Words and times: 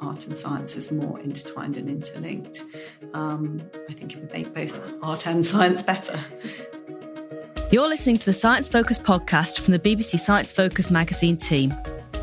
art 0.00 0.26
and 0.26 0.36
science 0.36 0.76
as 0.76 0.92
more 0.92 1.20
intertwined 1.20 1.76
and 1.76 1.88
interlinked. 1.88 2.62
Um, 3.14 3.62
I 3.88 3.92
think 3.94 4.14
it 4.14 4.20
would 4.20 4.32
make 4.32 4.54
both 4.54 4.80
art 5.02 5.26
and 5.26 5.44
science 5.44 5.82
better. 5.82 6.18
You're 7.70 7.88
listening 7.88 8.18
to 8.18 8.26
the 8.26 8.32
Science 8.32 8.68
Focus 8.68 8.98
podcast 8.98 9.60
from 9.60 9.72
the 9.72 9.78
BBC 9.78 10.20
Science 10.20 10.52
Focus 10.52 10.90
magazine 10.90 11.36
team. 11.36 11.74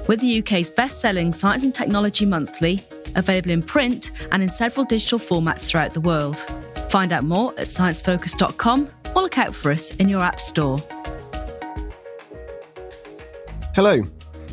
We're 0.07 0.17
the 0.17 0.39
UK's 0.39 0.71
best 0.71 1.01
selling 1.01 1.33
Science 1.33 1.63
and 1.63 1.75
Technology 1.75 2.25
Monthly, 2.25 2.81
available 3.15 3.51
in 3.51 3.61
print 3.61 4.11
and 4.31 4.41
in 4.41 4.49
several 4.49 4.85
digital 4.85 5.19
formats 5.19 5.67
throughout 5.67 5.93
the 5.93 6.01
world. 6.01 6.37
Find 6.89 7.11
out 7.11 7.23
more 7.23 7.51
at 7.51 7.67
sciencefocus.com 7.67 8.89
or 9.15 9.21
look 9.21 9.37
out 9.37 9.55
for 9.55 9.71
us 9.71 9.93
in 9.95 10.09
your 10.09 10.21
app 10.21 10.39
store. 10.39 10.77
Hello, 13.75 14.03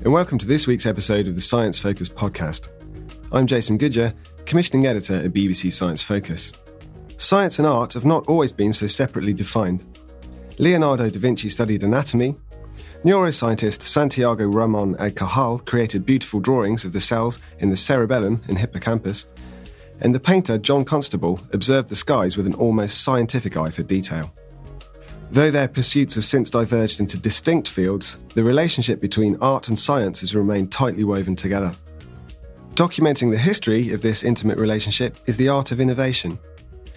and 0.02 0.12
welcome 0.12 0.38
to 0.38 0.46
this 0.46 0.66
week's 0.66 0.86
episode 0.86 1.28
of 1.28 1.34
the 1.34 1.40
Science 1.40 1.78
Focus 1.78 2.08
podcast. 2.08 2.68
I'm 3.32 3.46
Jason 3.46 3.78
Goodyer, 3.78 4.12
commissioning 4.44 4.86
editor 4.86 5.14
at 5.14 5.32
BBC 5.32 5.72
Science 5.72 6.02
Focus. 6.02 6.50
Science 7.16 7.60
and 7.60 7.68
art 7.68 7.92
have 7.92 8.04
not 8.04 8.26
always 8.26 8.50
been 8.50 8.72
so 8.72 8.88
separately 8.88 9.32
defined. 9.32 9.84
Leonardo 10.58 11.08
da 11.08 11.20
Vinci 11.20 11.48
studied 11.48 11.84
anatomy, 11.84 12.34
neuroscientist 13.04 13.82
Santiago 13.82 14.46
Ramon 14.48 14.96
y 14.98 15.10
Cajal 15.10 15.64
created 15.64 16.04
beautiful 16.04 16.40
drawings 16.40 16.84
of 16.84 16.92
the 16.92 16.98
cells 16.98 17.38
in 17.60 17.70
the 17.70 17.76
cerebellum 17.76 18.42
and 18.48 18.58
hippocampus, 18.58 19.26
and 20.00 20.12
the 20.12 20.18
painter 20.18 20.58
John 20.58 20.84
Constable 20.84 21.38
observed 21.52 21.88
the 21.88 21.94
skies 21.94 22.36
with 22.36 22.46
an 22.46 22.54
almost 22.54 23.04
scientific 23.04 23.56
eye 23.56 23.70
for 23.70 23.84
detail. 23.84 24.34
Though 25.30 25.52
their 25.52 25.68
pursuits 25.68 26.16
have 26.16 26.24
since 26.24 26.50
diverged 26.50 26.98
into 26.98 27.16
distinct 27.16 27.68
fields, 27.68 28.16
the 28.34 28.42
relationship 28.42 29.00
between 29.00 29.38
art 29.40 29.68
and 29.68 29.78
science 29.78 30.18
has 30.18 30.34
remained 30.34 30.72
tightly 30.72 31.04
woven 31.04 31.36
together. 31.36 31.72
Documenting 32.74 33.30
the 33.30 33.38
history 33.38 33.92
of 33.92 34.02
this 34.02 34.24
intimate 34.24 34.58
relationship 34.58 35.18
is 35.26 35.36
The 35.36 35.48
Art 35.48 35.72
of 35.72 35.80
Innovation, 35.80 36.38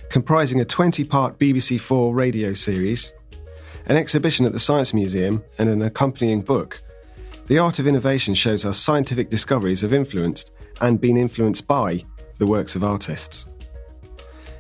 comprising 0.10 0.62
a 0.62 0.66
20 0.66 1.04
part 1.04 1.38
BBC 1.40 1.80
4 1.80 2.14
radio 2.14 2.54
series 2.54 3.14
an 3.88 3.98
exhibition 3.98 4.46
at 4.46 4.54
the 4.54 4.60
Science 4.60 4.94
Museum, 4.94 5.44
and 5.58 5.70
an 5.70 5.82
accompanying 5.82 6.42
book. 6.42 6.82
The 7.48 7.60
Art 7.60 7.80
of 7.80 7.88
Innovation 7.88 8.34
shows 8.34 8.64
how 8.64 8.72
scientific 8.72 9.30
discoveries 9.30 9.82
have 9.82 9.94
influenced 9.94 10.52
and 10.82 11.02
been 11.02 11.18
influenced 11.18 11.68
by 11.68 12.06
the 12.38 12.48
works 12.48 12.76
of 12.76 12.84
artists. 12.84 13.46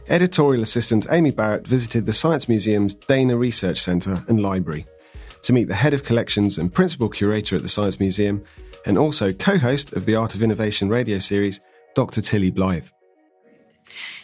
Editorial 0.09 0.63
assistant 0.63 1.07
Amy 1.11 1.31
Barrett 1.31 1.65
visited 1.65 2.05
the 2.05 2.13
Science 2.13 2.49
Museum's 2.49 2.93
Dana 2.93 3.37
Research 3.37 3.81
Centre 3.81 4.19
and 4.27 4.41
Library 4.41 4.85
to 5.43 5.53
meet 5.53 5.69
the 5.69 5.75
head 5.75 5.93
of 5.93 6.03
collections 6.03 6.57
and 6.57 6.73
principal 6.73 7.07
curator 7.07 7.55
at 7.55 7.61
the 7.61 7.69
Science 7.69 7.99
Museum, 7.99 8.43
and 8.85 8.97
also 8.97 9.33
co 9.33 9.57
host 9.57 9.93
of 9.93 10.05
the 10.05 10.15
Art 10.15 10.35
of 10.35 10.41
Innovation 10.41 10.89
radio 10.89 11.19
series, 11.19 11.59
Dr. 11.95 12.21
Tilly 12.21 12.51
Blyth. 12.51 12.91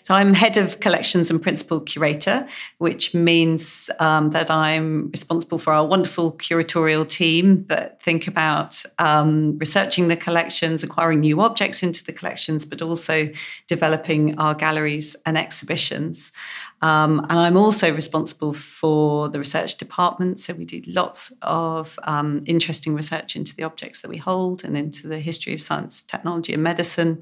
So 0.09 0.15
I'm 0.15 0.33
head 0.33 0.57
of 0.57 0.79
collections 0.79 1.29
and 1.29 1.39
principal 1.39 1.81
curator, 1.81 2.47
which 2.79 3.13
means 3.13 3.91
um, 3.99 4.31
that 4.31 4.49
I'm 4.49 5.11
responsible 5.11 5.59
for 5.59 5.71
our 5.71 5.85
wonderful 5.85 6.31
curatorial 6.31 7.07
team 7.07 7.65
that 7.67 8.01
think 8.01 8.27
about 8.27 8.81
um, 8.97 9.59
researching 9.59 10.07
the 10.07 10.15
collections, 10.15 10.83
acquiring 10.83 11.19
new 11.19 11.41
objects 11.41 11.83
into 11.83 12.03
the 12.03 12.11
collections, 12.11 12.65
but 12.65 12.81
also 12.81 13.29
developing 13.67 14.39
our 14.39 14.55
galleries 14.55 15.15
and 15.27 15.37
exhibitions. 15.37 16.31
Um, 16.81 17.25
and 17.29 17.39
I'm 17.39 17.57
also 17.57 17.93
responsible 17.93 18.53
for 18.53 19.29
the 19.29 19.39
research 19.39 19.77
department. 19.77 20.39
So 20.39 20.53
we 20.53 20.65
do 20.65 20.81
lots 20.87 21.33
of 21.41 21.99
um, 22.03 22.43
interesting 22.45 22.93
research 22.93 23.35
into 23.35 23.55
the 23.55 23.63
objects 23.63 24.01
that 24.01 24.09
we 24.09 24.17
hold 24.17 24.63
and 24.63 24.77
into 24.77 25.07
the 25.07 25.19
history 25.19 25.53
of 25.53 25.61
science, 25.61 26.01
technology, 26.01 26.53
and 26.53 26.63
medicine. 26.63 27.21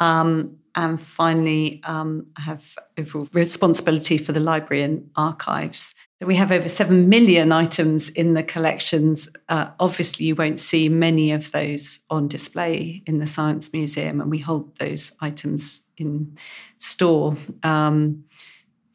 Um, 0.00 0.56
and 0.74 1.00
finally, 1.00 1.80
um, 1.84 2.26
I 2.36 2.42
have 2.42 2.76
overall 2.98 3.28
responsibility 3.32 4.18
for 4.18 4.32
the 4.32 4.40
library 4.40 4.82
and 4.82 5.10
archives. 5.16 5.94
So 6.20 6.26
we 6.26 6.36
have 6.36 6.50
over 6.50 6.68
7 6.68 7.08
million 7.10 7.52
items 7.52 8.08
in 8.10 8.34
the 8.34 8.42
collections. 8.42 9.28
Uh, 9.50 9.68
obviously, 9.78 10.26
you 10.26 10.34
won't 10.34 10.58
see 10.58 10.88
many 10.88 11.32
of 11.32 11.50
those 11.52 12.00
on 12.08 12.28
display 12.28 13.02
in 13.06 13.18
the 13.18 13.26
Science 13.26 13.72
Museum, 13.72 14.20
and 14.20 14.30
we 14.30 14.38
hold 14.38 14.78
those 14.78 15.12
items 15.20 15.82
in 15.98 16.38
store. 16.78 17.36
Um, 17.62 18.24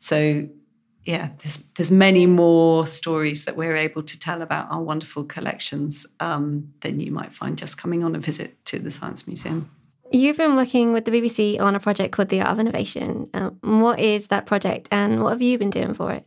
so, 0.01 0.47
yeah, 1.05 1.29
there's, 1.43 1.57
there's 1.75 1.91
many 1.91 2.25
more 2.25 2.87
stories 2.87 3.45
that 3.45 3.55
we're 3.55 3.75
able 3.75 4.01
to 4.01 4.19
tell 4.19 4.41
about 4.41 4.71
our 4.71 4.81
wonderful 4.81 5.23
collections 5.23 6.07
um, 6.19 6.73
than 6.81 6.99
you 6.99 7.11
might 7.11 7.31
find 7.31 7.55
just 7.55 7.77
coming 7.77 8.03
on 8.03 8.15
a 8.15 8.19
visit 8.19 8.65
to 8.65 8.79
the 8.79 8.89
Science 8.89 9.27
Museum. 9.27 9.69
You've 10.11 10.37
been 10.37 10.55
working 10.55 10.91
with 10.91 11.05
the 11.05 11.11
BBC 11.11 11.59
on 11.59 11.75
a 11.75 11.79
project 11.79 12.13
called 12.13 12.29
The 12.29 12.41
Art 12.41 12.49
of 12.49 12.59
Innovation. 12.59 13.29
Um, 13.35 13.59
what 13.61 13.99
is 13.99 14.27
that 14.27 14.47
project 14.47 14.87
and 14.91 15.21
what 15.21 15.29
have 15.29 15.41
you 15.41 15.59
been 15.59 15.69
doing 15.69 15.93
for 15.93 16.11
it? 16.11 16.25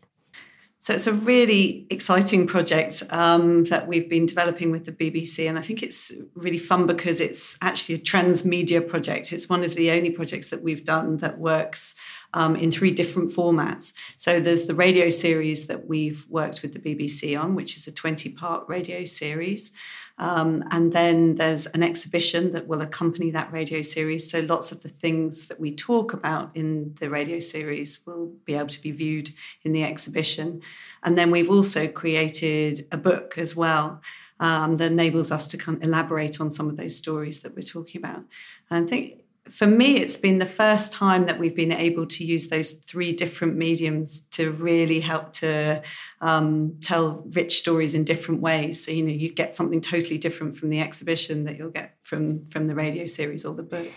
So 0.84 0.92
it's 0.92 1.06
a 1.06 1.14
really 1.14 1.86
exciting 1.88 2.46
project 2.46 3.02
um, 3.08 3.64
that 3.64 3.88
we've 3.88 4.08
been 4.08 4.26
developing 4.26 4.70
with 4.70 4.84
the 4.84 4.92
BBC, 4.92 5.48
and 5.48 5.58
I 5.58 5.62
think 5.62 5.82
it's 5.82 6.12
really 6.34 6.58
fun 6.58 6.86
because 6.86 7.20
it's 7.20 7.56
actually 7.62 7.94
a 7.94 7.98
transmedia 7.98 8.86
project. 8.86 9.32
It's 9.32 9.48
one 9.48 9.64
of 9.64 9.74
the 9.76 9.90
only 9.92 10.10
projects 10.10 10.50
that 10.50 10.62
we've 10.62 10.84
done 10.84 11.16
that 11.18 11.38
works 11.38 11.94
um, 12.34 12.56
in 12.56 12.70
three 12.70 12.90
different 12.90 13.32
formats. 13.32 13.92
So 14.16 14.40
there's 14.40 14.64
the 14.64 14.74
radio 14.74 15.08
series 15.08 15.68
that 15.68 15.86
we've 15.86 16.26
worked 16.28 16.62
with 16.62 16.74
the 16.74 16.80
BBC 16.80 17.40
on, 17.40 17.54
which 17.54 17.76
is 17.76 17.86
a 17.86 17.92
20 17.92 18.28
part 18.30 18.68
radio 18.68 19.04
series. 19.04 19.72
Um, 20.18 20.62
and 20.70 20.92
then 20.92 21.36
there's 21.36 21.66
an 21.66 21.82
exhibition 21.82 22.52
that 22.52 22.68
will 22.68 22.82
accompany 22.82 23.30
that 23.32 23.52
radio 23.52 23.82
series. 23.82 24.30
So 24.30 24.40
lots 24.40 24.70
of 24.70 24.82
the 24.82 24.88
things 24.88 25.46
that 25.46 25.58
we 25.58 25.74
talk 25.74 26.12
about 26.12 26.50
in 26.54 26.94
the 27.00 27.08
radio 27.08 27.40
series 27.40 28.00
will 28.06 28.32
be 28.44 28.54
able 28.54 28.68
to 28.68 28.82
be 28.82 28.92
viewed 28.92 29.30
in 29.62 29.72
the 29.72 29.82
exhibition. 29.82 30.60
And 31.02 31.16
then 31.16 31.30
we've 31.30 31.50
also 31.50 31.88
created 31.88 32.86
a 32.92 32.96
book 32.96 33.38
as 33.38 33.56
well. 33.56 34.02
Um, 34.40 34.78
that 34.78 34.90
enables 34.90 35.30
us 35.30 35.46
to 35.48 35.56
kind 35.56 35.78
of 35.78 35.84
elaborate 35.84 36.40
on 36.40 36.50
some 36.50 36.68
of 36.68 36.76
those 36.76 36.96
stories 36.96 37.40
that 37.40 37.54
we're 37.54 37.62
talking 37.62 38.00
about. 38.00 38.24
And 38.68 38.84
I 38.84 38.88
think 38.90 39.23
for 39.50 39.66
me, 39.66 39.98
it's 39.98 40.16
been 40.16 40.38
the 40.38 40.46
first 40.46 40.92
time 40.92 41.26
that 41.26 41.38
we've 41.38 41.54
been 41.54 41.72
able 41.72 42.06
to 42.06 42.24
use 42.24 42.48
those 42.48 42.72
three 42.72 43.12
different 43.12 43.56
mediums 43.56 44.22
to 44.32 44.50
really 44.52 45.00
help 45.00 45.32
to 45.32 45.82
um, 46.20 46.76
tell 46.82 47.24
rich 47.34 47.58
stories 47.58 47.94
in 47.94 48.04
different 48.04 48.40
ways. 48.40 48.84
So 48.84 48.90
you 48.90 49.02
know, 49.02 49.12
you 49.12 49.32
get 49.32 49.54
something 49.54 49.80
totally 49.80 50.18
different 50.18 50.56
from 50.56 50.70
the 50.70 50.80
exhibition 50.80 51.44
that 51.44 51.58
you'll 51.58 51.70
get 51.70 51.96
from 52.02 52.48
from 52.50 52.68
the 52.68 52.74
radio 52.74 53.06
series 53.06 53.44
or 53.44 53.54
the 53.54 53.62
book. 53.62 53.88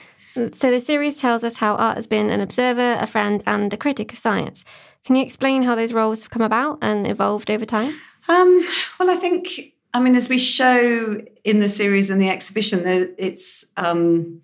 So 0.53 0.69
the 0.69 0.81
series 0.81 1.19
tells 1.19 1.43
us 1.43 1.57
how 1.57 1.75
art 1.75 1.95
has 1.95 2.05
been 2.05 2.29
an 2.29 2.41
observer, 2.41 2.97
a 2.99 3.07
friend, 3.07 3.41
and 3.47 3.73
a 3.73 3.77
critic 3.77 4.11
of 4.11 4.19
science. 4.19 4.65
Can 5.03 5.15
you 5.15 5.23
explain 5.23 5.63
how 5.63 5.73
those 5.73 5.93
roles 5.93 6.21
have 6.21 6.29
come 6.29 6.43
about 6.43 6.77
and 6.81 7.07
evolved 7.07 7.49
over 7.49 7.65
time? 7.65 7.99
Um, 8.27 8.67
well, 8.99 9.09
I 9.09 9.15
think, 9.15 9.73
I 9.93 9.99
mean, 9.99 10.15
as 10.15 10.29
we 10.29 10.37
show 10.37 11.21
in 11.43 11.59
the 11.59 11.69
series 11.69 12.09
and 12.09 12.21
the 12.21 12.29
exhibition, 12.29 12.83
it's. 13.17 13.65
Um, 13.77 14.41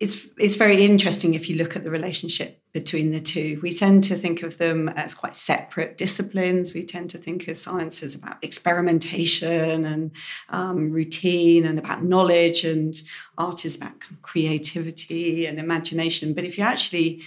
it's 0.00 0.26
it's 0.38 0.54
very 0.54 0.84
interesting 0.84 1.34
if 1.34 1.48
you 1.48 1.56
look 1.56 1.74
at 1.74 1.82
the 1.82 1.90
relationship 1.90 2.62
between 2.72 3.10
the 3.10 3.20
two. 3.20 3.58
We 3.62 3.72
tend 3.72 4.04
to 4.04 4.16
think 4.16 4.44
of 4.44 4.58
them 4.58 4.88
as 4.90 5.12
quite 5.12 5.34
separate 5.34 5.98
disciplines. 5.98 6.72
We 6.72 6.84
tend 6.84 7.10
to 7.10 7.18
think 7.18 7.48
of 7.48 7.56
science 7.56 8.02
as 8.04 8.14
about 8.14 8.36
experimentation 8.42 9.84
and 9.84 10.12
um, 10.50 10.92
routine 10.92 11.66
and 11.66 11.80
about 11.80 12.04
knowledge, 12.04 12.64
and 12.64 12.94
art 13.36 13.64
is 13.64 13.74
about 13.74 13.94
creativity 14.22 15.46
and 15.46 15.58
imagination. 15.58 16.32
But 16.32 16.44
if 16.44 16.58
you 16.58 16.64
actually 16.64 17.22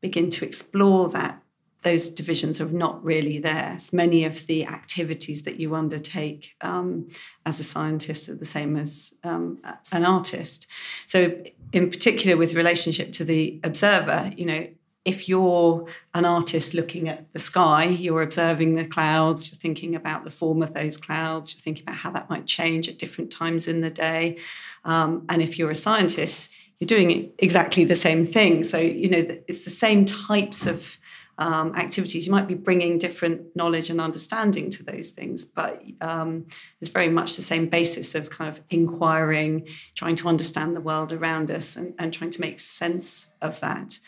begin 0.00 0.28
to 0.30 0.44
explore 0.44 1.08
that 1.10 1.40
those 1.82 2.08
divisions 2.10 2.60
are 2.60 2.66
not 2.66 3.02
really 3.04 3.38
there. 3.38 3.78
Many 3.92 4.24
of 4.24 4.46
the 4.46 4.66
activities 4.66 5.42
that 5.42 5.60
you 5.60 5.74
undertake 5.74 6.54
um, 6.60 7.08
as 7.46 7.60
a 7.60 7.64
scientist 7.64 8.28
are 8.28 8.34
the 8.34 8.44
same 8.44 8.76
as 8.76 9.14
um, 9.22 9.58
an 9.92 10.04
artist. 10.04 10.66
So, 11.06 11.40
in 11.72 11.90
particular, 11.90 12.36
with 12.36 12.54
relationship 12.54 13.12
to 13.12 13.24
the 13.24 13.60
observer, 13.62 14.32
you 14.36 14.46
know, 14.46 14.66
if 15.04 15.28
you're 15.28 15.86
an 16.12 16.24
artist 16.24 16.74
looking 16.74 17.08
at 17.08 17.32
the 17.32 17.38
sky, 17.38 17.84
you're 17.84 18.22
observing 18.22 18.74
the 18.74 18.84
clouds, 18.84 19.50
you're 19.50 19.58
thinking 19.58 19.94
about 19.94 20.24
the 20.24 20.30
form 20.30 20.62
of 20.62 20.74
those 20.74 20.96
clouds, 20.96 21.54
you're 21.54 21.62
thinking 21.62 21.84
about 21.84 21.96
how 21.96 22.10
that 22.10 22.28
might 22.28 22.44
change 22.44 22.88
at 22.88 22.98
different 22.98 23.30
times 23.30 23.68
in 23.68 23.80
the 23.80 23.88
day. 23.88 24.36
Um, 24.84 25.24
and 25.28 25.40
if 25.40 25.58
you're 25.58 25.70
a 25.70 25.76
scientist, 25.76 26.50
you're 26.78 26.86
doing 26.86 27.32
exactly 27.38 27.84
the 27.84 27.96
same 27.96 28.26
thing. 28.26 28.64
So, 28.64 28.78
you 28.78 29.08
know, 29.08 29.24
it's 29.46 29.64
the 29.64 29.70
same 29.70 30.04
types 30.04 30.66
of 30.66 30.98
um, 31.38 31.74
activities. 31.76 32.26
You 32.26 32.32
might 32.32 32.48
be 32.48 32.54
bringing 32.54 32.98
different 32.98 33.54
knowledge 33.54 33.90
and 33.90 34.00
understanding 34.00 34.70
to 34.70 34.82
those 34.82 35.10
things, 35.10 35.44
but 35.44 35.82
um, 36.00 36.46
it's 36.80 36.90
very 36.90 37.08
much 37.08 37.36
the 37.36 37.42
same 37.42 37.68
basis 37.68 38.14
of 38.14 38.30
kind 38.30 38.50
of 38.50 38.60
inquiring, 38.70 39.66
trying 39.94 40.16
to 40.16 40.28
understand 40.28 40.74
the 40.74 40.80
world 40.80 41.12
around 41.12 41.50
us 41.50 41.76
and, 41.76 41.94
and 41.98 42.12
trying 42.12 42.30
to 42.30 42.40
make 42.40 42.58
sense 42.58 43.28
of 43.40 43.60
that. 43.60 43.98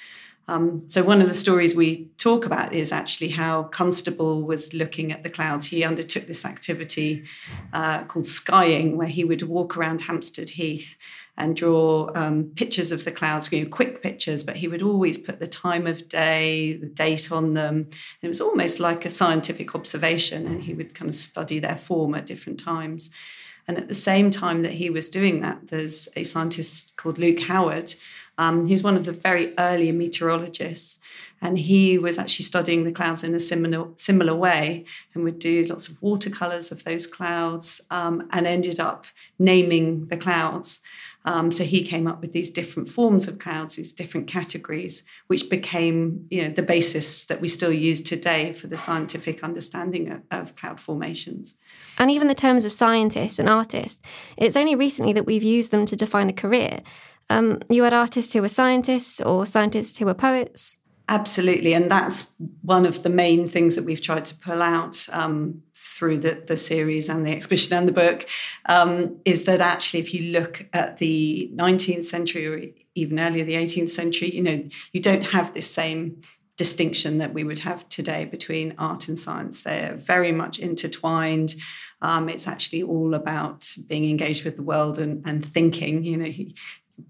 Um, 0.49 0.83
so, 0.89 1.05
one 1.05 1.23
of 1.23 1.29
the 1.29 1.35
stories 1.35 1.77
we 1.77 2.09
talk 2.19 2.45
about 2.45 2.73
is 2.73 2.91
actually 2.91 3.29
how 3.29 3.65
Constable 3.65 4.43
was 4.43 4.75
looking 4.75 5.13
at 5.13 5.23
the 5.23 5.31
clouds. 5.31 5.67
He 5.67 5.85
undertook 5.85 6.27
this 6.27 6.45
activity 6.45 7.25
uh, 7.73 8.03
called 8.05 8.27
skying, 8.27 8.97
where 8.97 9.07
he 9.07 9.23
would 9.23 9.43
walk 9.43 9.77
around 9.77 10.01
Hampstead 10.01 10.51
Heath 10.51 10.97
and 11.41 11.57
draw 11.57 12.11
um, 12.15 12.53
pictures 12.55 12.93
of 12.93 13.05
the 13.05 13.11
clouds, 13.11 13.51
you 13.51 13.65
know, 13.65 13.71
quick 13.71 14.03
pictures, 14.03 14.45
but 14.45 14.57
he 14.57 14.69
would 14.69 14.83
always 14.83 15.17
put 15.17 15.41
the 15.41 15.47
time 15.47 15.87
of 15.87 16.07
day, 16.09 16.75
the 16.75 16.87
date 16.87 17.33
on 17.33 17.55
them. 17.55 17.77
And 17.77 18.23
it 18.23 18.29
was 18.29 18.43
almost 18.43 18.79
like 18.79 19.07
a 19.07 19.11
scientific 19.11 19.75
observation, 19.75 20.47
and 20.47 20.63
he 20.63 20.75
would 20.75 20.95
kind 20.95 21.09
of 21.09 21.17
study 21.17 21.59
their 21.59 21.79
form 21.79 22.15
at 22.15 22.27
different 22.27 22.61
times. 22.61 23.11
And 23.67 23.79
at 23.79 23.89
the 23.89 23.95
same 23.95 24.31
time 24.31 24.63
that 24.63 24.73
he 24.73 24.91
was 24.91 25.09
doing 25.09 25.41
that, 25.41 25.69
there's 25.69 26.09
a 26.15 26.25
scientist 26.25 26.97
called 26.97 27.19
Luke 27.19 27.41
Howard. 27.41 27.95
Um, 28.37 28.67
he 28.67 28.77
one 28.77 28.97
of 28.97 29.05
the 29.05 29.13
very 29.13 29.55
early 29.59 29.93
meteorologists, 29.93 30.99
and 31.43 31.59
he 31.59 31.99
was 31.99 32.19
actually 32.19 32.45
studying 32.45 32.85
the 32.85 32.93
clouds 32.93 33.25
in 33.25 33.35
a 33.35 33.41
similar 33.41 33.89
similar 33.97 34.35
way, 34.35 34.85
and 35.15 35.25
would 35.25 35.39
do 35.39 35.67
lots 35.67 35.89
of 35.89 36.03
watercolors 36.03 36.73
of 36.73 36.85
those 36.85 37.07
clouds, 37.07 37.81
um, 37.91 38.29
and 38.31 38.47
ended 38.47 38.81
up 38.81 39.07
naming 39.39 40.07
the 40.09 40.17
clouds. 40.17 40.81
Um, 41.25 41.53
so 41.53 41.65
he 41.65 41.85
came 41.85 42.07
up 42.07 42.23
with 42.23 42.33
these 42.33 42.51
different 42.51 42.89
forms 42.89 43.29
of 43.29 43.39
clouds, 43.39 43.77
these 43.77 43.93
different 43.93 44.27
categories, 44.27 45.03
which 45.27 45.51
became 45.51 46.27
you 46.31 46.43
know, 46.43 46.55
the 46.55 46.63
basis 46.63 47.27
that 47.27 47.41
we 47.41 47.49
still 47.49 47.73
use 47.73 48.01
today 48.01 48.53
for 48.55 48.69
the 48.69 48.79
scientific 48.79 49.45
understanding 49.45 50.11
of, 50.11 50.23
of 50.31 50.57
cloud 50.57 50.81
formations. 50.81 51.57
And 51.99 52.11
even 52.11 52.29
the 52.29 52.35
terms 52.35 52.65
of 52.65 52.73
scientist 52.73 53.39
and 53.39 53.49
artist, 53.49 54.01
it's 54.39 54.57
only 54.57 54.75
recently 54.75 55.13
that 55.13 55.27
we've 55.27 55.43
used 55.43 55.71
them 55.71 55.85
to 55.87 55.97
define 55.97 56.31
a 56.31 56.35
career. 56.35 56.81
Um, 57.29 57.61
you 57.69 57.85
had 57.85 57.93
artists 57.93 58.33
who 58.33 58.43
were 58.43 58.49
scientists 58.49 59.21
or 59.21 59.47
scientists 59.47 59.99
who 59.99 60.07
were 60.07 60.15
poets. 60.15 60.79
Absolutely, 61.09 61.75
and 61.75 61.91
that's 61.91 62.31
one 62.63 62.87
of 62.87 63.03
the 63.03 63.11
main 63.11 63.49
things 63.49 63.75
that 63.75 63.85
we've 63.85 64.01
tried 64.01 64.25
to 64.27 64.35
pull 64.37 64.63
out 64.63 65.09
um, 65.13 65.63
through 66.01 66.17
the, 66.17 66.43
the 66.47 66.57
series 66.57 67.11
and 67.11 67.27
the 67.27 67.31
exhibition 67.31 67.75
and 67.75 67.87
the 67.87 67.93
book 67.93 68.27
um, 68.71 69.21
is 69.27 69.45
that 69.45 69.61
actually, 69.61 70.01
if 70.01 70.15
you 70.15 70.33
look 70.33 70.65
at 70.73 70.97
the 70.97 71.51
19th 71.55 72.07
century 72.07 72.47
or 72.47 72.73
even 72.95 73.21
earlier, 73.21 73.45
the 73.45 73.53
18th 73.53 73.91
century, 73.91 74.35
you 74.35 74.43
know, 74.43 74.65
you 74.93 75.01
don't 75.03 75.25
have 75.25 75.53
this 75.53 75.71
same 75.71 76.23
distinction 76.57 77.19
that 77.19 77.35
we 77.35 77.45
would 77.45 77.59
have 77.59 77.87
today 77.91 78.25
between 78.25 78.75
art 78.79 79.09
and 79.09 79.19
science. 79.19 79.61
They're 79.63 79.95
very 79.97 80.33
much 80.33 80.59
intertwined. 80.59 81.55
Um, 82.01 82.31
it's 82.31 82.49
actually 82.49 82.83
all 82.83 83.13
about 83.13 83.71
being 83.87 84.09
engaged 84.09 84.47
with 84.47 84.57
the 84.57 84.63
world 84.63 84.99
and, 84.99 85.23
and 85.27 85.45
thinking, 85.45 86.03
you 86.03 86.17
know, 86.17 86.33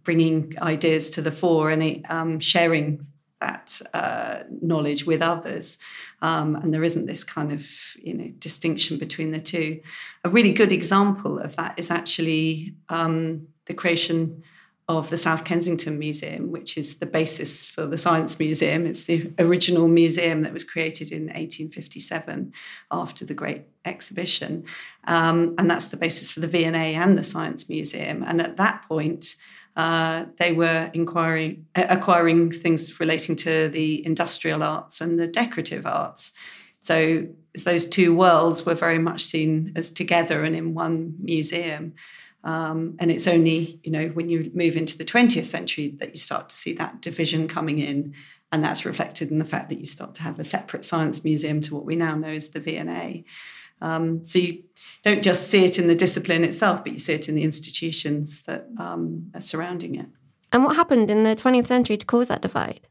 bringing 0.02 0.56
ideas 0.60 1.10
to 1.10 1.22
the 1.22 1.30
fore 1.30 1.70
and 1.70 2.04
um, 2.08 2.40
sharing 2.40 3.06
that 3.40 3.80
uh, 3.94 4.40
knowledge 4.62 5.06
with 5.06 5.22
others. 5.22 5.78
Um, 6.22 6.54
and 6.56 6.72
there 6.72 6.84
isn't 6.84 7.06
this 7.06 7.24
kind 7.24 7.52
of 7.52 7.66
you 7.96 8.14
know 8.14 8.28
distinction 8.38 8.98
between 8.98 9.32
the 9.32 9.40
two. 9.40 9.80
A 10.24 10.28
really 10.28 10.52
good 10.52 10.72
example 10.72 11.38
of 11.38 11.56
that 11.56 11.74
is 11.76 11.90
actually 11.90 12.74
um, 12.88 13.48
the 13.66 13.74
creation 13.74 14.42
of 14.98 15.08
the 15.08 15.16
South 15.16 15.44
Kensington 15.44 16.00
Museum, 16.00 16.50
which 16.50 16.76
is 16.76 16.98
the 16.98 17.06
basis 17.06 17.64
for 17.64 17.86
the 17.86 17.96
Science 17.96 18.40
Museum. 18.40 18.86
It's 18.86 19.04
the 19.04 19.30
original 19.38 19.86
museum 19.86 20.42
that 20.42 20.52
was 20.52 20.64
created 20.64 21.12
in 21.12 21.26
1857 21.26 22.52
after 22.90 23.24
the 23.24 23.34
Great 23.34 23.62
Exhibition. 23.84 24.64
Um, 25.04 25.54
and 25.58 25.70
that's 25.70 25.86
the 25.86 25.96
basis 25.96 26.32
for 26.32 26.40
the 26.40 26.48
V&A 26.48 26.94
and 26.96 27.16
the 27.16 27.22
Science 27.22 27.68
Museum. 27.68 28.24
And 28.24 28.40
at 28.42 28.56
that 28.56 28.84
point, 28.88 29.36
uh, 29.76 30.24
they 30.38 30.52
were 30.52 30.90
inquiring, 30.92 31.66
acquiring 31.74 32.52
things 32.52 32.98
relating 32.98 33.36
to 33.36 33.68
the 33.68 34.04
industrial 34.04 34.62
arts 34.62 35.00
and 35.00 35.18
the 35.18 35.26
decorative 35.26 35.86
arts. 35.86 36.32
So 36.82 37.26
those 37.64 37.86
two 37.86 38.14
worlds 38.14 38.64
were 38.64 38.74
very 38.74 38.98
much 38.98 39.24
seen 39.24 39.72
as 39.76 39.90
together 39.90 40.44
and 40.44 40.56
in 40.56 40.74
one 40.74 41.14
museum. 41.20 41.94
Um, 42.42 42.96
and 42.98 43.10
it's 43.10 43.26
only, 43.26 43.80
you 43.82 43.92
know, 43.92 44.08
when 44.08 44.28
you 44.28 44.50
move 44.54 44.76
into 44.76 44.96
the 44.96 45.04
20th 45.04 45.44
century 45.44 45.94
that 45.98 46.10
you 46.10 46.16
start 46.16 46.48
to 46.48 46.56
see 46.56 46.72
that 46.74 47.02
division 47.02 47.48
coming 47.48 47.78
in. 47.78 48.14
And 48.52 48.64
that's 48.64 48.84
reflected 48.84 49.30
in 49.30 49.38
the 49.38 49.44
fact 49.44 49.68
that 49.68 49.78
you 49.78 49.86
start 49.86 50.14
to 50.16 50.22
have 50.22 50.40
a 50.40 50.44
separate 50.44 50.84
science 50.84 51.22
museum 51.22 51.60
to 51.62 51.74
what 51.74 51.84
we 51.84 51.96
now 51.96 52.16
know 52.16 52.28
as 52.28 52.48
the 52.50 52.60
V&A. 52.60 53.24
Um, 53.80 54.24
so 54.24 54.38
you 54.38 54.62
don't 55.04 55.22
just 55.22 55.48
see 55.50 55.64
it 55.64 55.78
in 55.78 55.86
the 55.86 55.94
discipline 55.94 56.44
itself, 56.44 56.84
but 56.84 56.92
you 56.92 56.98
see 56.98 57.14
it 57.14 57.28
in 57.28 57.34
the 57.34 57.42
institutions 57.42 58.42
that 58.42 58.66
um, 58.78 59.30
are 59.34 59.40
surrounding 59.40 59.94
it. 59.94 60.06
And 60.52 60.64
what 60.64 60.76
happened 60.76 61.10
in 61.10 61.22
the 61.22 61.36
20th 61.36 61.66
century 61.66 61.96
to 61.96 62.06
cause 62.06 62.28
that 62.28 62.42
divide? 62.42 62.88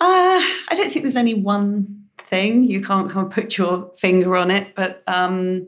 Uh, 0.00 0.40
I 0.40 0.74
don't 0.74 0.92
think 0.92 1.02
there's 1.02 1.16
any 1.16 1.34
one 1.34 2.04
thing. 2.28 2.64
You 2.64 2.82
can't 2.82 3.10
kind 3.10 3.26
of 3.26 3.32
put 3.32 3.56
your 3.56 3.90
finger 3.96 4.36
on 4.36 4.50
it, 4.50 4.74
but 4.74 5.02
um, 5.06 5.66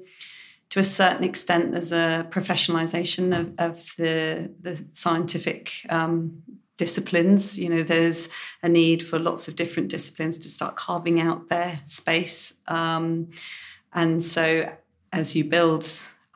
to 0.70 0.78
a 0.78 0.84
certain 0.84 1.24
extent, 1.24 1.72
there's 1.72 1.92
a 1.92 2.26
professionalization 2.30 3.38
of, 3.38 3.54
of 3.58 3.90
the, 3.96 4.50
the 4.60 4.84
scientific 4.92 5.72
um, 5.88 6.42
disciplines. 6.76 7.58
You 7.58 7.68
know, 7.70 7.82
there's 7.82 8.28
a 8.62 8.68
need 8.68 9.02
for 9.02 9.18
lots 9.18 9.48
of 9.48 9.56
different 9.56 9.88
disciplines 9.88 10.38
to 10.38 10.48
start 10.48 10.76
carving 10.76 11.20
out 11.20 11.48
their 11.48 11.80
space. 11.86 12.54
Um, 12.68 13.30
and 13.92 14.24
so, 14.24 14.72
as 15.12 15.34
you 15.34 15.44
build 15.44 15.86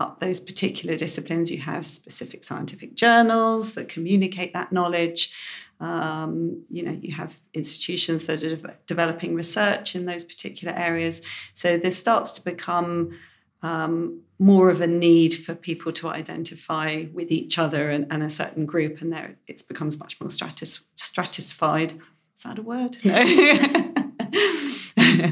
up 0.01 0.21
those 0.21 0.41
particular 0.41 0.97
disciplines, 0.97 1.51
you 1.51 1.59
have 1.59 1.87
specific 1.87 2.43
scientific 2.43 2.95
journals 2.95 3.75
that 3.75 3.89
communicate 3.89 4.53
that 4.53 4.73
knowledge. 4.73 5.33
Um, 5.81 6.65
you 6.71 6.83
know, 6.83 6.99
you 7.01 7.15
have 7.15 7.35
institutions 7.53 8.27
that 8.27 8.43
are 8.43 8.57
de- 8.57 8.75
developing 8.87 9.35
research 9.35 9.95
in 9.95 10.07
those 10.07 10.25
particular 10.25 10.75
areas. 10.75 11.23
So 11.53 11.77
this 11.77 11.99
starts 11.99 12.33
to 12.33 12.45
become 12.45 13.19
um, 13.63 14.21
more 14.39 14.69
of 14.71 14.81
a 14.81 14.87
need 14.87 15.35
for 15.35 15.55
people 15.55 15.93
to 15.93 16.09
identify 16.09 17.05
with 17.13 17.31
each 17.31 17.59
other 17.59 17.91
and, 17.91 18.07
and 18.11 18.23
a 18.23 18.31
certain 18.31 18.67
group, 18.67 19.01
and 19.01 19.13
there 19.13 19.37
it 19.47 19.67
becomes 19.67 19.99
much 19.99 20.21
more 20.21 20.29
stratis- 20.29 20.81
stratified. 20.97 21.93
Is 22.37 22.43
that 22.45 22.59
a 22.59 22.63
word? 22.63 22.99
No. 23.05 23.91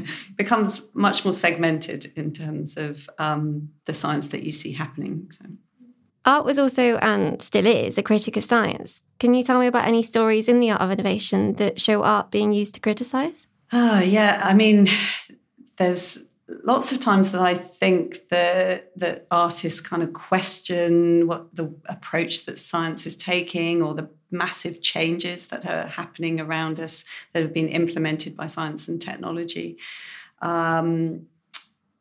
becomes 0.35 0.81
much 0.93 1.25
more 1.25 1.33
segmented 1.33 2.11
in 2.15 2.33
terms 2.33 2.77
of 2.77 3.09
um, 3.19 3.69
the 3.85 3.93
science 3.93 4.27
that 4.27 4.43
you 4.43 4.51
see 4.51 4.73
happening. 4.73 5.31
So. 5.31 5.45
Art 6.25 6.45
was 6.45 6.57
also 6.57 6.97
and 6.97 7.41
still 7.41 7.65
is 7.65 7.97
a 7.97 8.03
critic 8.03 8.37
of 8.37 8.45
science. 8.45 9.01
Can 9.19 9.33
you 9.33 9.43
tell 9.43 9.59
me 9.59 9.67
about 9.67 9.87
any 9.87 10.03
stories 10.03 10.47
in 10.47 10.59
the 10.59 10.71
art 10.71 10.81
of 10.81 10.91
innovation 10.91 11.53
that 11.53 11.81
show 11.81 12.03
art 12.03 12.31
being 12.31 12.53
used 12.53 12.75
to 12.75 12.79
criticize? 12.79 13.47
Oh, 13.71 13.99
yeah. 13.99 14.41
I 14.43 14.53
mean, 14.53 14.87
there's 15.77 16.19
lots 16.63 16.91
of 16.91 16.99
times 16.99 17.31
that 17.31 17.41
I 17.41 17.55
think 17.55 18.29
that 18.29 18.91
that 18.97 19.27
artists 19.31 19.81
kind 19.81 20.03
of 20.03 20.13
question 20.13 21.27
what 21.27 21.53
the 21.55 21.73
approach 21.87 22.45
that 22.45 22.59
science 22.59 23.05
is 23.05 23.15
taking 23.15 23.81
or 23.81 23.93
the 23.93 24.09
massive 24.33 24.81
changes 24.81 25.47
that 25.47 25.65
are 25.65 25.87
happening 25.87 26.41
around 26.41 26.79
us 26.79 27.05
that 27.31 27.43
have 27.43 27.53
been 27.53 27.69
implemented 27.69 28.35
by 28.35 28.47
science 28.47 28.87
and 28.87 29.01
technology. 29.01 29.77
Um, 30.41 31.27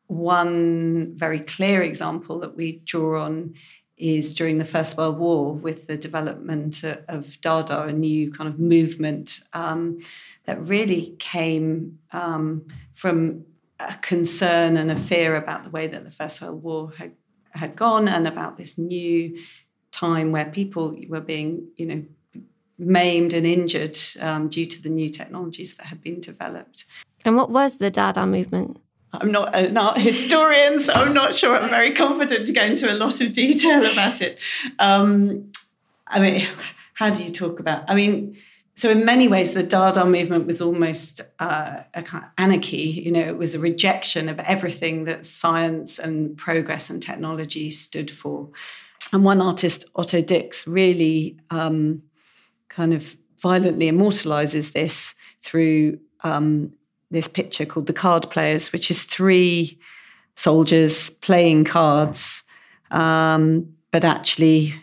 one 0.08 1.12
very 1.16 1.40
clear 1.40 1.82
example 1.82 2.40
that 2.40 2.56
we 2.56 2.82
draw 2.84 3.22
on 3.24 3.54
is 3.96 4.34
during 4.34 4.58
the 4.58 4.64
First 4.64 4.96
World 4.96 5.18
War 5.18 5.54
with 5.54 5.86
the 5.86 5.96
development 5.96 6.82
of 6.82 7.40
Dada, 7.40 7.82
a 7.82 7.92
new 7.92 8.32
kind 8.32 8.48
of 8.48 8.58
movement 8.58 9.40
um, 9.52 10.00
that 10.44 10.60
really 10.66 11.14
came 11.18 11.98
um, 12.10 12.66
from 12.94 13.44
a 13.78 13.96
concern 13.98 14.76
and 14.76 14.90
a 14.90 14.98
fear 14.98 15.36
about 15.36 15.64
the 15.64 15.70
way 15.70 15.86
that 15.86 16.04
the 16.04 16.10
First 16.10 16.42
World 16.42 16.62
War 16.62 16.92
had, 16.98 17.12
had 17.50 17.76
gone 17.76 18.08
and 18.08 18.26
about 18.26 18.56
this 18.56 18.76
new 18.76 19.38
time 19.92 20.32
where 20.32 20.46
people 20.46 20.96
were 21.08 21.20
being, 21.20 21.68
you 21.76 21.86
know, 21.86 22.02
maimed 22.78 23.34
and 23.34 23.46
injured 23.46 23.98
um, 24.20 24.48
due 24.48 24.66
to 24.66 24.82
the 24.82 24.88
new 24.88 25.08
technologies 25.08 25.74
that 25.74 25.86
had 25.86 26.02
been 26.02 26.20
developed. 26.20 26.84
And 27.24 27.36
what 27.36 27.50
was 27.50 27.76
the 27.76 27.90
Dada 27.90 28.26
movement? 28.26 28.80
I'm 29.12 29.30
not 29.30 29.54
an 29.54 29.76
art 29.76 29.98
historian, 29.98 30.80
so 30.80 30.92
I'm 30.94 31.12
not 31.12 31.34
sure 31.34 31.56
I'm 31.56 31.68
very 31.68 31.92
confident 31.92 32.46
to 32.46 32.52
go 32.52 32.62
into 32.62 32.90
a 32.90 32.96
lot 32.96 33.20
of 33.20 33.32
detail 33.32 33.84
about 33.90 34.22
it. 34.22 34.38
Um, 34.78 35.52
I 36.06 36.18
mean, 36.18 36.48
how 36.94 37.10
do 37.10 37.22
you 37.22 37.30
talk 37.30 37.60
about? 37.60 37.88
I 37.90 37.94
mean, 37.94 38.36
so 38.74 38.88
in 38.88 39.04
many 39.04 39.28
ways, 39.28 39.52
the 39.52 39.62
Dada 39.62 40.04
movement 40.04 40.46
was 40.46 40.62
almost 40.62 41.20
uh, 41.38 41.82
a 41.92 42.02
kind 42.02 42.24
of 42.24 42.30
anarchy. 42.38 43.02
You 43.04 43.12
know, 43.12 43.20
it 43.20 43.36
was 43.36 43.54
a 43.54 43.58
rejection 43.58 44.30
of 44.30 44.40
everything 44.40 45.04
that 45.04 45.26
science 45.26 45.98
and 45.98 46.36
progress 46.36 46.88
and 46.88 47.02
technology 47.02 47.70
stood 47.70 48.10
for. 48.10 48.48
And 49.12 49.24
one 49.24 49.42
artist, 49.42 49.84
Otto 49.94 50.22
Dix, 50.22 50.66
really 50.66 51.36
um, 51.50 52.02
kind 52.74 52.94
of 52.94 53.16
violently 53.40 53.88
immortalizes 53.88 54.72
this 54.72 55.14
through 55.40 55.98
um, 56.22 56.72
this 57.10 57.28
picture 57.28 57.66
called 57.66 57.86
The 57.86 57.92
Card 57.92 58.30
Players, 58.30 58.72
which 58.72 58.90
is 58.90 59.04
three 59.04 59.78
soldiers 60.36 61.10
playing 61.10 61.64
cards, 61.64 62.42
um, 62.90 63.74
but 63.90 64.04
actually 64.04 64.74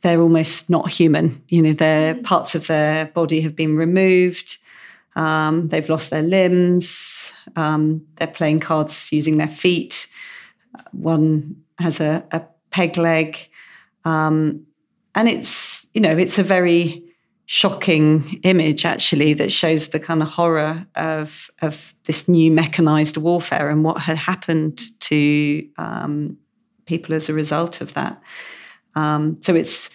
they're 0.00 0.20
almost 0.20 0.70
not 0.70 0.90
human. 0.90 1.42
You 1.48 1.62
know, 1.62 1.72
their 1.72 2.14
mm. 2.14 2.24
parts 2.24 2.54
of 2.54 2.66
their 2.66 3.06
body 3.06 3.40
have 3.40 3.56
been 3.56 3.76
removed. 3.76 4.56
Um, 5.16 5.68
they've 5.68 5.88
lost 5.88 6.10
their 6.10 6.22
limbs. 6.22 7.32
Um, 7.56 8.06
they're 8.16 8.26
playing 8.28 8.60
cards 8.60 9.10
using 9.12 9.38
their 9.38 9.48
feet. 9.48 10.06
One 10.92 11.56
has 11.78 12.00
a, 12.00 12.24
a 12.30 12.42
peg 12.70 12.96
leg, 12.96 13.38
um, 14.04 14.64
and 15.14 15.28
it's 15.28 15.86
you 15.94 16.00
know 16.00 16.16
it's 16.16 16.38
a 16.38 16.42
very 16.42 17.07
shocking 17.50 18.38
image 18.42 18.84
actually 18.84 19.32
that 19.32 19.50
shows 19.50 19.88
the 19.88 19.98
kind 19.98 20.20
of 20.20 20.28
horror 20.28 20.86
of 20.96 21.50
of 21.62 21.94
this 22.04 22.28
new 22.28 22.50
mechanized 22.50 23.16
warfare 23.16 23.70
and 23.70 23.84
what 23.84 24.02
had 24.02 24.18
happened 24.18 24.82
to 25.00 25.66
um, 25.78 26.36
people 26.84 27.14
as 27.14 27.30
a 27.30 27.32
result 27.32 27.80
of 27.80 27.94
that. 27.94 28.20
Um, 28.94 29.38
so 29.40 29.54
it's 29.54 29.88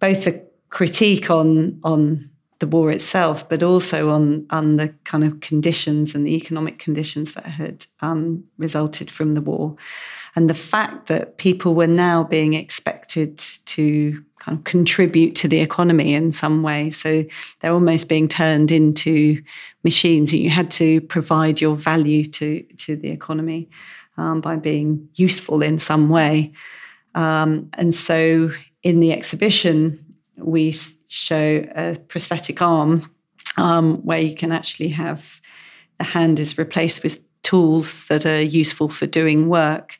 both 0.00 0.26
a 0.26 0.38
critique 0.68 1.30
on 1.30 1.80
on 1.82 2.28
the 2.58 2.66
war 2.66 2.90
itself, 2.90 3.48
but 3.48 3.62
also 3.62 4.10
on 4.10 4.46
on 4.50 4.76
the 4.76 4.88
kind 5.04 5.24
of 5.24 5.40
conditions 5.40 6.14
and 6.14 6.26
the 6.26 6.36
economic 6.36 6.78
conditions 6.78 7.32
that 7.32 7.46
had 7.46 7.86
um, 8.02 8.44
resulted 8.58 9.10
from 9.10 9.32
the 9.32 9.40
war, 9.40 9.76
and 10.36 10.48
the 10.48 10.54
fact 10.54 11.06
that 11.08 11.38
people 11.38 11.74
were 11.74 11.86
now 11.86 12.24
being 12.24 12.54
expected 12.54 13.38
to 13.38 14.22
kind 14.38 14.58
of 14.58 14.64
contribute 14.64 15.34
to 15.36 15.48
the 15.48 15.60
economy 15.60 16.14
in 16.14 16.32
some 16.32 16.62
way. 16.62 16.90
So 16.90 17.24
they're 17.60 17.72
almost 17.72 18.08
being 18.08 18.28
turned 18.28 18.70
into 18.70 19.42
machines. 19.84 20.32
You 20.32 20.50
had 20.50 20.70
to 20.72 21.00
provide 21.02 21.60
your 21.60 21.76
value 21.76 22.24
to 22.24 22.62
to 22.62 22.96
the 22.96 23.10
economy 23.10 23.68
um, 24.16 24.40
by 24.40 24.56
being 24.56 25.08
useful 25.14 25.62
in 25.62 25.78
some 25.78 26.08
way, 26.08 26.52
um, 27.14 27.70
and 27.74 27.94
so 27.94 28.50
in 28.82 29.00
the 29.00 29.12
exhibition 29.12 30.04
we 30.36 30.72
show 31.08 31.66
a 31.74 31.96
prosthetic 32.06 32.62
arm 32.62 33.10
um, 33.56 33.96
where 34.04 34.20
you 34.20 34.36
can 34.36 34.52
actually 34.52 34.88
have 34.88 35.40
the 35.98 36.04
hand 36.04 36.38
is 36.38 36.56
replaced 36.56 37.02
with 37.02 37.18
tools 37.42 38.06
that 38.08 38.26
are 38.26 38.40
useful 38.40 38.88
for 38.88 39.06
doing 39.06 39.48
work. 39.48 39.98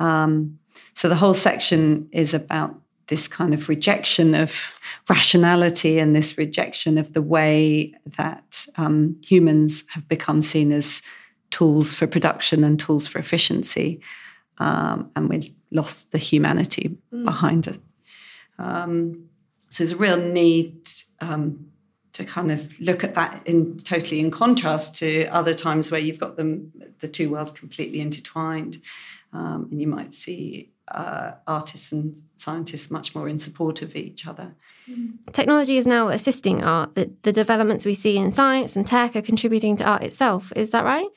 Um, 0.00 0.58
so 0.94 1.08
the 1.08 1.16
whole 1.16 1.34
section 1.34 2.08
is 2.12 2.34
about 2.34 2.74
this 3.08 3.26
kind 3.26 3.54
of 3.54 3.68
rejection 3.68 4.34
of 4.34 4.72
rationality 5.08 5.98
and 5.98 6.14
this 6.14 6.36
rejection 6.38 6.98
of 6.98 7.12
the 7.14 7.22
way 7.22 7.94
that 8.16 8.66
um, 8.76 9.16
humans 9.24 9.84
have 9.88 10.06
become 10.08 10.42
seen 10.42 10.72
as 10.72 11.02
tools 11.50 11.94
for 11.94 12.06
production 12.06 12.64
and 12.64 12.78
tools 12.78 13.06
for 13.06 13.18
efficiency. 13.18 14.00
Um, 14.58 15.10
and 15.16 15.28
we 15.28 15.54
lost 15.70 16.12
the 16.12 16.18
humanity 16.18 16.96
mm. 17.12 17.24
behind 17.24 17.66
it. 17.66 17.80
Um, 18.58 19.28
so 19.70 19.84
there's 19.84 19.92
a 19.92 19.96
real 19.96 20.16
need 20.16 20.88
um, 21.20 21.67
to 22.18 22.24
kind 22.24 22.50
of 22.50 22.78
look 22.80 23.04
at 23.04 23.14
that 23.14 23.40
in 23.46 23.78
totally 23.78 24.18
in 24.18 24.28
contrast 24.28 24.96
to 24.96 25.26
other 25.26 25.54
times 25.54 25.92
where 25.92 26.00
you've 26.00 26.18
got 26.18 26.36
them 26.36 26.72
the 26.98 27.06
two 27.06 27.30
worlds 27.30 27.52
completely 27.52 28.00
intertwined, 28.00 28.82
um, 29.32 29.68
and 29.70 29.80
you 29.80 29.86
might 29.86 30.12
see 30.12 30.68
uh, 30.88 31.30
artists 31.46 31.92
and 31.92 32.20
scientists 32.36 32.90
much 32.90 33.14
more 33.14 33.28
in 33.28 33.38
support 33.38 33.82
of 33.82 33.94
each 33.94 34.26
other. 34.26 34.56
Technology 35.32 35.78
is 35.78 35.86
now 35.86 36.08
assisting 36.08 36.60
art. 36.60 36.96
The, 36.96 37.12
the 37.22 37.32
developments 37.32 37.86
we 37.86 37.94
see 37.94 38.16
in 38.16 38.32
science 38.32 38.74
and 38.74 38.84
tech 38.84 39.14
are 39.14 39.22
contributing 39.22 39.76
to 39.76 39.84
art 39.84 40.02
itself. 40.02 40.52
Is 40.56 40.70
that 40.70 40.84
right? 40.84 41.08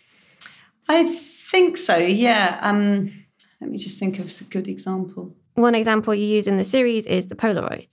I 0.87 1.15
think 1.15 1.77
so. 1.77 1.97
Yeah. 1.97 2.59
Um, 2.61 3.25
let 3.59 3.71
me 3.71 3.79
just 3.79 3.97
think 3.97 4.19
of 4.19 4.29
a 4.39 4.43
good 4.43 4.67
example. 4.67 5.35
One 5.55 5.73
example 5.73 6.13
you 6.13 6.27
use 6.27 6.45
in 6.45 6.57
the 6.57 6.65
series 6.65 7.07
is 7.07 7.27
the 7.27 7.35
Polaroid. 7.35 7.87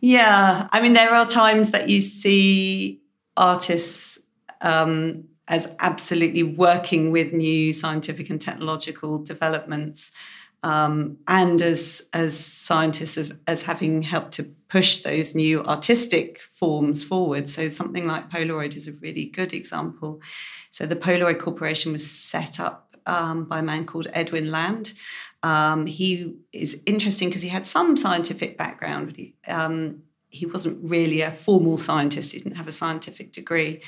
Yeah, 0.00 0.68
I 0.72 0.80
mean, 0.80 0.94
there 0.94 1.14
are 1.14 1.26
times 1.26 1.72
that 1.72 1.88
you 1.88 2.00
see 2.00 3.02
artists 3.36 4.18
um, 4.62 5.24
as 5.46 5.70
absolutely 5.78 6.42
working 6.42 7.10
with 7.10 7.32
new 7.32 7.72
scientific 7.72 8.30
and 8.30 8.40
technological 8.40 9.18
developments, 9.18 10.12
um, 10.62 11.18
and 11.26 11.60
as 11.60 12.02
as 12.12 12.38
scientists 12.38 13.16
of, 13.16 13.32
as 13.46 13.62
having 13.62 14.02
helped 14.02 14.32
to 14.32 14.44
push 14.68 15.00
those 15.00 15.34
new 15.34 15.62
artistic 15.64 16.38
forms 16.52 17.02
forward. 17.02 17.48
So 17.48 17.68
something 17.68 18.06
like 18.06 18.30
Polaroid 18.30 18.76
is 18.76 18.86
a 18.88 18.92
really 18.92 19.24
good 19.26 19.52
example. 19.52 20.20
So 20.70 20.86
the 20.86 20.96
Polaroid 20.96 21.40
Corporation 21.40 21.92
was 21.92 22.08
set 22.08 22.60
up 22.60 22.96
um, 23.06 23.44
by 23.44 23.58
a 23.58 23.62
man 23.62 23.84
called 23.84 24.06
Edwin 24.12 24.50
Land. 24.50 24.92
Um, 25.42 25.86
he 25.86 26.34
is 26.52 26.82
interesting 26.86 27.28
because 27.28 27.42
he 27.42 27.48
had 27.48 27.66
some 27.66 27.96
scientific 27.96 28.58
background, 28.58 29.06
but 29.06 29.16
he, 29.16 29.34
um, 29.46 30.02
he 30.28 30.46
wasn't 30.46 30.78
really 30.82 31.22
a 31.22 31.32
formal 31.32 31.78
scientist. 31.78 32.32
He 32.32 32.38
didn't 32.38 32.56
have 32.56 32.68
a 32.68 32.72
scientific 32.72 33.32
degree. 33.32 33.82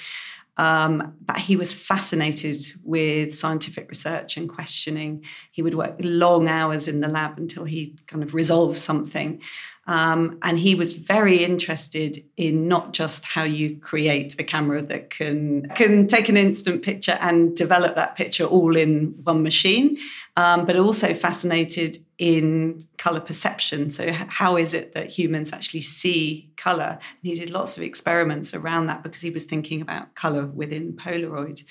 Um, 0.59 1.15
but 1.25 1.39
he 1.39 1.57
was 1.57 1.73
fascinated 1.73 2.59
with 2.85 3.35
scientific 3.35 3.89
research 3.89 4.37
and 4.37 4.49
questioning. 4.49 5.25
He 5.51 5.63
would 5.63 5.75
work 5.75 5.97
long 6.01 6.47
hours 6.49 6.89
in 6.89 7.01
the 7.01 7.09
lab 7.09 7.39
until 7.39 7.65
he 7.65 7.97
kind 8.07 8.23
of 8.23 8.35
resolved 8.35 8.79
something. 8.79 9.41
Um, 9.87 10.39
and 10.43 10.61
he 10.61 10.77
was 10.77 10.93
very 10.93 11.43
interested 11.43 12.25
in 12.37 12.69
not 12.69 12.93
just 12.93 13.25
how 13.25 13.43
you 13.43 13.79
create 13.79 14.39
a 14.39 14.45
camera 14.45 14.81
that 14.81 15.11
can 15.11 15.69
can 15.71 16.07
take 16.07 16.29
an 16.29 16.37
instant 16.37 16.83
picture 16.83 17.19
and 17.21 17.57
develop 17.57 17.97
that 17.97 18.15
picture 18.15 18.45
all 18.45 18.77
in 18.77 19.15
one 19.25 19.43
machine, 19.43 19.99
um, 20.37 20.67
but 20.67 20.77
also 20.77 21.15
fascinated 21.15 21.99
in 22.19 22.87
color 22.97 23.19
perception. 23.19 23.91
So, 23.91 24.12
how 24.12 24.57
is 24.57 24.73
it 24.73 24.95
that 24.95 25.11
humans 25.11 25.53
actually 25.53 25.81
see 25.81 26.53
color? 26.57 26.99
And 27.01 27.21
he 27.23 27.35
did 27.35 27.51
lots 27.51 27.77
of 27.77 27.83
experiments 27.83 28.55
around 28.55 28.87
that 28.87 29.03
because 29.03 29.21
he 29.21 29.31
was 29.31 29.45
thinking 29.45 29.83
about 29.83 30.15
color 30.15 30.47
within 30.47 30.93
Polaroid. 30.93 31.65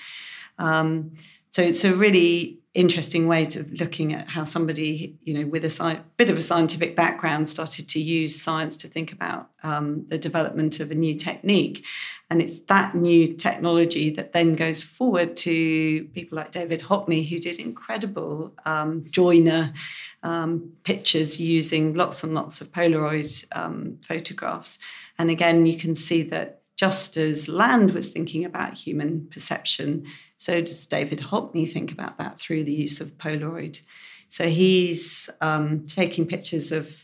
Um, 0.58 1.12
so, 1.52 1.62
it's 1.62 1.84
a 1.84 1.94
really 1.94 2.58
interesting 2.74 3.28
way 3.28 3.42
of 3.42 3.70
looking 3.78 4.14
at 4.14 4.28
how 4.30 4.44
somebody, 4.44 5.18
you 5.22 5.34
know, 5.34 5.46
with 5.46 5.62
a 5.64 5.70
sci- 5.70 6.00
bit 6.16 6.30
of 6.30 6.38
a 6.38 6.42
scientific 6.42 6.96
background 6.96 7.46
started 7.46 7.86
to 7.90 8.00
use 8.00 8.40
science 8.40 8.78
to 8.78 8.88
think 8.88 9.12
about 9.12 9.50
um, 9.62 10.06
the 10.08 10.16
development 10.16 10.80
of 10.80 10.90
a 10.90 10.94
new 10.94 11.14
technique. 11.14 11.84
And 12.30 12.40
it's 12.40 12.60
that 12.60 12.94
new 12.94 13.34
technology 13.34 14.08
that 14.10 14.32
then 14.32 14.54
goes 14.54 14.82
forward 14.82 15.36
to 15.38 16.04
people 16.14 16.36
like 16.36 16.52
David 16.52 16.80
Hockney, 16.80 17.28
who 17.28 17.38
did 17.38 17.58
incredible 17.58 18.54
um, 18.64 19.04
joiner 19.10 19.74
um, 20.22 20.72
pictures 20.84 21.38
using 21.38 21.92
lots 21.92 22.24
and 22.24 22.32
lots 22.34 22.62
of 22.62 22.72
Polaroid 22.72 23.44
um, 23.54 23.98
photographs. 24.00 24.78
And 25.18 25.28
again, 25.28 25.66
you 25.66 25.76
can 25.76 25.94
see 25.94 26.22
that 26.22 26.62
just 26.76 27.18
as 27.18 27.48
Land 27.48 27.92
was 27.92 28.08
thinking 28.08 28.46
about 28.46 28.74
human 28.74 29.28
perception, 29.30 30.06
so 30.42 30.60
does 30.60 30.86
David 30.86 31.20
Hockney 31.20 31.72
think 31.72 31.92
about 31.92 32.18
that 32.18 32.40
through 32.40 32.64
the 32.64 32.72
use 32.72 33.00
of 33.00 33.16
Polaroid. 33.16 33.80
So 34.28 34.48
he's 34.48 35.30
um, 35.40 35.86
taking 35.86 36.26
pictures 36.26 36.72
of 36.72 36.96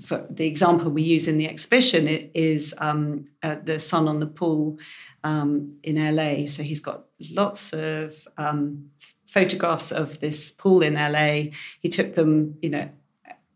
for 0.00 0.24
the 0.30 0.46
example 0.46 0.92
we 0.92 1.02
use 1.02 1.26
in 1.26 1.38
the 1.38 1.48
exhibition 1.48 2.06
is 2.34 2.72
um, 2.78 3.26
uh, 3.42 3.56
the 3.64 3.80
sun 3.80 4.06
on 4.06 4.20
the 4.20 4.28
pool 4.28 4.78
um, 5.24 5.76
in 5.82 5.96
LA. 5.96 6.46
So 6.46 6.62
he's 6.62 6.78
got 6.78 7.06
lots 7.32 7.72
of 7.72 8.14
um, 8.36 8.90
photographs 9.26 9.90
of 9.90 10.20
this 10.20 10.52
pool 10.52 10.80
in 10.80 10.94
LA. 10.94 11.50
He 11.80 11.88
took 11.88 12.14
them, 12.14 12.58
you 12.62 12.70
know, 12.70 12.88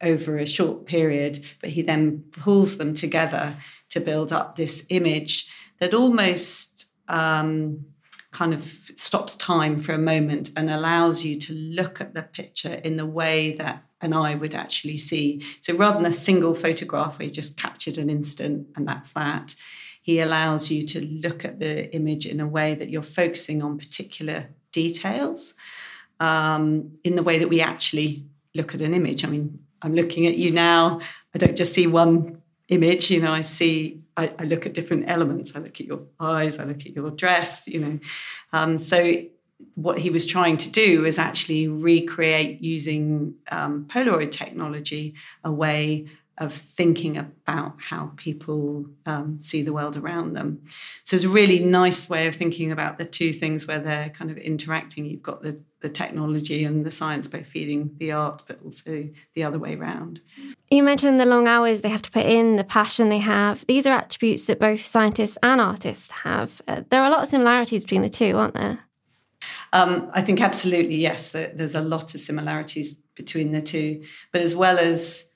over 0.01 0.37
a 0.37 0.47
short 0.47 0.85
period, 0.85 1.45
but 1.61 1.71
he 1.71 1.83
then 1.83 2.25
pulls 2.33 2.77
them 2.77 2.93
together 2.93 3.57
to 3.91 4.01
build 4.01 4.33
up 4.33 4.57
this 4.57 4.85
image 4.89 5.49
that 5.79 5.95
almost 5.95 6.87
um, 7.07 7.87
kind 8.33 8.55
of 8.55 8.91
stops 8.97 9.35
time 9.37 9.79
for 9.79 9.93
a 9.93 9.99
moment 9.99 10.51
and 10.57 10.71
allows 10.71 11.23
you 11.23 11.39
to 11.39 11.53
look 11.53 12.01
at 12.01 12.15
the 12.15 12.23
picture 12.23 12.73
in 12.73 12.97
the 12.97 13.07
way 13.07 13.53
that 13.57 13.85
an 14.01 14.13
eye 14.13 14.35
would 14.35 14.55
actually 14.55 14.97
see. 14.97 15.45
So 15.61 15.75
rather 15.75 15.99
than 15.99 16.11
a 16.11 16.15
single 16.15 16.55
photograph 16.55 17.19
where 17.19 17.27
you 17.27 17.33
just 17.33 17.57
captured 17.57 17.99
an 17.99 18.11
instant 18.11 18.67
and 18.75 18.89
that's 18.89 19.13
that, 19.13 19.55
he 20.03 20.19
allows 20.19 20.71
you 20.71 20.85
to 20.87 21.01
look 21.01 21.45
at 21.45 21.61
the 21.61 21.95
image 21.95 22.27
in 22.27 22.41
a 22.41 22.47
way 22.47 22.75
that 22.75 22.89
you're 22.89 23.03
focusing 23.03 23.63
on 23.63 23.79
particular 23.79 24.49
details 24.73 25.55
um, 26.19 26.93
in 27.05 27.15
the 27.15 27.23
way 27.23 27.39
that 27.39 27.49
we 27.49 27.61
actually 27.61 28.25
look 28.55 28.75
at 28.75 28.83
an 28.83 28.95
image. 28.95 29.25
I 29.25 29.29
mean, 29.29 29.61
I'm 29.83 29.95
looking 29.95 30.27
at 30.27 30.37
you 30.37 30.51
now. 30.51 31.01
I 31.35 31.39
don't 31.39 31.57
just 31.57 31.73
see 31.73 31.87
one 31.87 32.43
image, 32.69 33.11
you 33.11 33.21
know, 33.21 33.33
I 33.33 33.43
see, 33.43 34.02
I, 34.17 34.33
I 34.39 34.45
look 34.45 34.67
at 34.67 34.75
different 34.75 35.05
elements. 35.09 35.53
I 35.55 35.61
look 35.61 35.81
at 35.81 35.87
your 35.87 36.03
eyes, 36.21 36.59
I 36.59 36.65
look 36.65 36.81
at 36.81 36.95
your 36.95 37.11
dress, 37.11 37.67
you 37.67 37.81
know. 37.81 37.99
Um, 38.53 38.79
so 38.79 39.23
what 39.75 39.99
he 39.99 40.11
was 40.11 40.27
trying 40.27 40.57
to 40.59 40.71
do 40.71 41.05
is 41.05 41.19
actually 41.19 41.69
recreate 41.69 42.61
using 42.61 43.35
um, 43.51 43.87
Polaroid 43.89 44.31
technology 44.31 45.15
a 45.45 45.53
way 45.53 46.07
of 46.39 46.55
thinking 46.55 47.17
about 47.17 47.75
how 47.79 48.11
people 48.17 48.87
um, 49.05 49.39
see 49.41 49.63
the 49.63 49.73
world 49.73 49.97
around 49.97 50.33
them. 50.33 50.63
So 51.05 51.17
it's 51.17 51.25
a 51.25 51.29
really 51.29 51.61
nice 51.61 52.09
way 52.09 52.27
of 52.27 52.35
thinking 52.35 52.73
about 52.73 52.97
the 52.99 53.05
two 53.05 53.33
things 53.33 53.67
where 53.67 53.79
they're 53.79 54.11
kind 54.11 54.31
of 54.31 54.39
interacting. 54.39 55.05
You've 55.05 55.23
got 55.23 55.43
the, 55.43 55.59
the 55.81 55.91
technology 55.91 56.65
and 56.65 56.87
the 56.87 56.91
science 56.91 57.29
both 57.29 57.47
feeding 57.47 57.91
the 57.99 58.13
art, 58.13 58.43
but 58.47 58.59
also 58.65 59.09
the 59.35 59.45
other 59.45 59.59
way 59.59 59.75
around. 59.75 60.23
You 60.71 60.83
mentioned 60.83 61.21
the 61.21 61.27
long 61.27 61.47
hours 61.47 61.83
they 61.83 61.91
have 61.91 62.03
to 62.03 62.11
put 62.11 62.25
in, 62.25 62.57
the 62.57 62.65
passion 62.65 63.11
they 63.11 63.19
have. 63.19 63.67
These 63.67 63.87
are 63.87 63.93
attributes 63.93 64.45
that 64.47 64.59
both 64.59 64.81
scientists 64.81 65.37
and 65.43 65.61
artists 65.61 66.11
have. 66.11 66.63
Uh, 66.67 66.83
there 66.89 67.03
are 67.03 67.09
a 67.09 67.11
lot 67.11 67.23
of 67.23 67.29
similarities 67.29 67.85
between 67.85 68.03
the 68.03 68.09
two, 68.09 68.37
aren't 68.37 68.55
there? 68.55 68.79
Um, 69.73 70.11
I 70.15 70.23
think 70.23 70.41
absolutely, 70.41 70.97
yes. 70.97 71.31
There's 71.31 71.75
a 71.75 71.81
lot 71.81 72.15
of 72.15 72.21
similarities 72.21 72.95
between 73.15 73.53
the 73.53 73.61
two. 73.61 74.03
But 74.33 74.41
as 74.41 74.55
well 74.55 74.79
as 74.79 75.29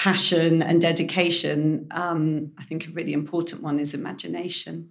passion 0.00 0.62
and 0.62 0.80
dedication, 0.80 1.86
um, 1.90 2.52
I 2.56 2.64
think 2.64 2.86
a 2.86 2.90
really 2.90 3.12
important 3.12 3.62
one 3.62 3.78
is 3.78 3.92
imagination. 3.92 4.88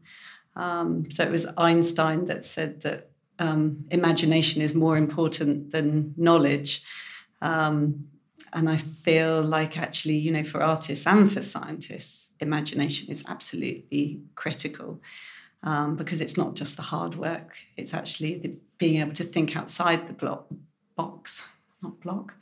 Um, 0.55 1.09
so 1.09 1.23
it 1.23 1.31
was 1.31 1.47
Einstein 1.57 2.25
that 2.25 2.45
said 2.45 2.81
that 2.81 3.09
um, 3.39 3.85
imagination 3.89 4.61
is 4.61 4.75
more 4.75 4.97
important 4.97 5.71
than 5.71 6.13
knowledge. 6.15 6.83
Um, 7.41 8.05
and 8.53 8.69
I 8.69 8.77
feel 8.77 9.41
like 9.41 9.79
actually, 9.79 10.17
you 10.17 10.31
know, 10.31 10.43
for 10.43 10.61
artists 10.61 11.07
and 11.07 11.31
for 11.31 11.41
scientists, 11.41 12.29
imagination 12.39 13.09
is 13.09 13.23
absolutely 13.27 14.21
critical 14.35 15.01
um, 15.63 15.95
because 15.95 16.21
it's 16.21 16.37
not 16.37 16.53
just 16.53 16.75
the 16.75 16.83
hard 16.83 17.15
work; 17.15 17.57
it's 17.77 17.95
actually 17.95 18.37
the, 18.37 18.53
being 18.77 19.01
able 19.01 19.13
to 19.13 19.23
think 19.23 19.55
outside 19.55 20.07
the 20.07 20.13
block, 20.13 20.45
box 20.95 21.49
not 21.81 21.99
block. 22.01 22.35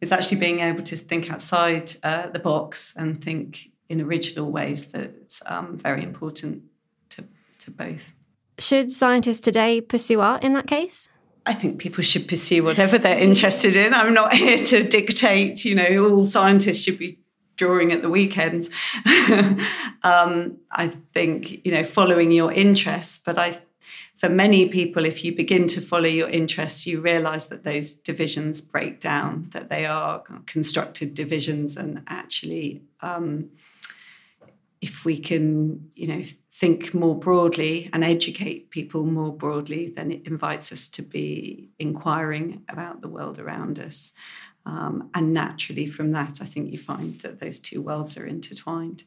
It's 0.00 0.12
actually 0.12 0.38
being 0.38 0.60
able 0.60 0.82
to 0.84 0.96
think 0.96 1.30
outside 1.30 1.92
uh, 2.02 2.28
the 2.28 2.38
box 2.38 2.94
and 2.96 3.22
think 3.22 3.70
in 3.88 4.00
original 4.00 4.50
ways 4.50 4.86
that's 4.86 5.42
um, 5.46 5.76
very 5.76 6.02
important 6.02 6.62
to, 7.10 7.24
to 7.58 7.70
both. 7.70 8.12
Should 8.58 8.92
scientists 8.92 9.40
today 9.40 9.80
pursue 9.80 10.20
art 10.20 10.44
in 10.44 10.52
that 10.52 10.66
case? 10.66 11.08
I 11.46 11.54
think 11.54 11.78
people 11.78 12.04
should 12.04 12.28
pursue 12.28 12.62
whatever 12.62 12.98
they're 12.98 13.18
interested 13.18 13.74
in. 13.74 13.94
I'm 13.94 14.14
not 14.14 14.34
here 14.34 14.58
to 14.58 14.84
dictate, 14.84 15.64
you 15.64 15.74
know, 15.74 16.10
all 16.10 16.24
scientists 16.24 16.84
should 16.84 16.98
be 16.98 17.18
drawing 17.56 17.92
at 17.92 18.02
the 18.02 18.08
weekends. 18.08 18.70
um, 20.02 20.58
I 20.70 20.92
think, 21.12 21.64
you 21.64 21.72
know, 21.72 21.84
following 21.84 22.30
your 22.30 22.52
interests, 22.52 23.18
but 23.18 23.38
I 23.38 23.60
for 24.20 24.28
many 24.28 24.68
people, 24.68 25.06
if 25.06 25.24
you 25.24 25.34
begin 25.34 25.66
to 25.68 25.80
follow 25.80 26.04
your 26.04 26.28
interests, 26.28 26.86
you 26.86 27.00
realize 27.00 27.46
that 27.46 27.64
those 27.64 27.94
divisions 27.94 28.60
break 28.60 29.00
down, 29.00 29.48
that 29.52 29.70
they 29.70 29.86
are 29.86 30.22
constructed 30.44 31.14
divisions. 31.14 31.74
And 31.74 32.02
actually, 32.06 32.82
um, 33.00 33.48
if 34.82 35.06
we 35.06 35.18
can, 35.18 35.90
you 35.96 36.06
know, 36.06 36.22
think 36.52 36.92
more 36.92 37.18
broadly 37.18 37.88
and 37.94 38.04
educate 38.04 38.68
people 38.68 39.06
more 39.06 39.32
broadly, 39.32 39.90
then 39.96 40.12
it 40.12 40.26
invites 40.26 40.70
us 40.70 40.86
to 40.88 41.02
be 41.02 41.70
inquiring 41.78 42.62
about 42.68 43.00
the 43.00 43.08
world 43.08 43.38
around 43.38 43.80
us. 43.80 44.12
Um, 44.66 45.08
and 45.14 45.32
naturally, 45.32 45.86
from 45.86 46.12
that, 46.12 46.42
I 46.42 46.44
think 46.44 46.70
you 46.70 46.78
find 46.78 47.18
that 47.22 47.40
those 47.40 47.58
two 47.58 47.80
worlds 47.80 48.18
are 48.18 48.26
intertwined. 48.26 49.04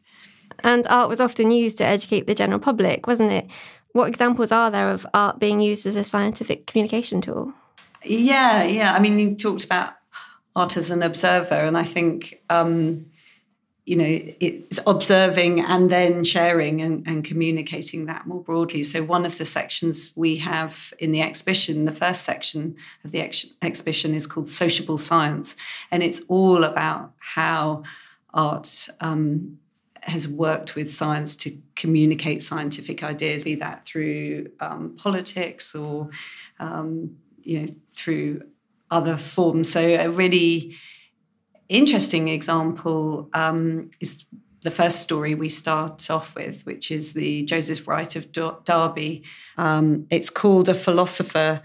And 0.60 0.88
art 0.88 1.10
was 1.10 1.22
often 1.22 1.52
used 1.52 1.78
to 1.78 1.86
educate 1.86 2.26
the 2.26 2.36
general 2.36 2.60
public, 2.60 3.06
wasn't 3.06 3.32
it? 3.32 3.48
What 3.94 4.10
examples 4.10 4.52
are 4.52 4.72
there 4.72 4.90
of 4.90 5.06
art 5.14 5.40
being 5.40 5.62
used 5.62 5.86
as 5.86 5.96
a 5.96 6.04
scientific 6.04 6.66
communication 6.66 7.22
tool? 7.22 7.54
Yeah, 8.04 8.64
yeah. 8.64 8.94
I 8.94 9.00
mean, 9.00 9.20
you 9.20 9.36
talked 9.36 9.64
about 9.64 9.94
art 10.56 10.78
as 10.78 10.92
an 10.92 11.04
observer, 11.04 11.56
and 11.56 11.78
I 11.78 11.84
think, 11.84 12.42
um, 12.50 13.06
you 13.86 13.96
know, 13.96 14.06
it's 14.40 14.80
observing 14.88 15.62
and 15.62 15.92
then 15.92 16.24
sharing 16.24 16.82
and, 16.82 17.06
and, 17.06 17.24
communicating 17.24 18.06
that 18.06 18.26
more 18.26 18.42
broadly. 18.42 18.84
So, 18.84 19.04
one 19.04 19.26
of 19.26 19.38
the 19.38 19.46
sections 19.46 20.12
we 20.16 20.38
have 20.38 20.94
in 20.98 21.12
the 21.12 21.22
exhibition, 21.22 21.86
the 21.86 21.92
first 21.92 22.24
section 22.24 22.76
of 23.04 23.12
the 23.12 23.22
ex- 23.22 23.54
exhibition 23.62 24.16
is 24.16 24.26
called 24.26 24.48
Sociable 24.48 24.98
Science, 24.98 25.56
and 25.92 26.02
it's 26.02 26.22
all 26.28 26.64
about 26.64 27.12
how 27.20 27.84
art 28.34 28.88
um, 29.02 29.60
has 30.06 30.28
worked 30.28 30.76
with 30.76 30.94
science 30.94 31.36
to 31.38 31.58
communicate 31.76 32.44
scientific 32.44 33.04
ideas, 33.04 33.44
be 33.44 33.56
that 33.56 33.86
through 33.86 34.50
um, 34.60 34.96
politics 34.98 35.74
or 35.74 36.10
um, 36.60 37.16
you 37.42 37.62
know 37.62 37.68
through 37.94 38.42
other 38.92 39.18
forms. 39.18 39.72
So 39.72 39.82
a 39.82 40.10
really 40.10 40.76
interesting 41.70 42.28
example 42.28 43.30
um, 43.34 43.92
is 44.00 44.26
the 44.62 44.72
first 44.72 45.02
story 45.02 45.36
we 45.36 45.50
start 45.50 46.10
off 46.10 46.36
with, 46.36 46.66
which 46.66 46.92
is 46.92 47.14
the 47.14 47.44
Joseph 47.44 47.88
Wright 47.88 48.16
of 48.16 48.32
Derby. 48.32 49.24
Um, 49.58 50.08
it's 50.10 50.30
called 50.30 50.70
A 50.70 50.74
Philosopher 50.74 51.62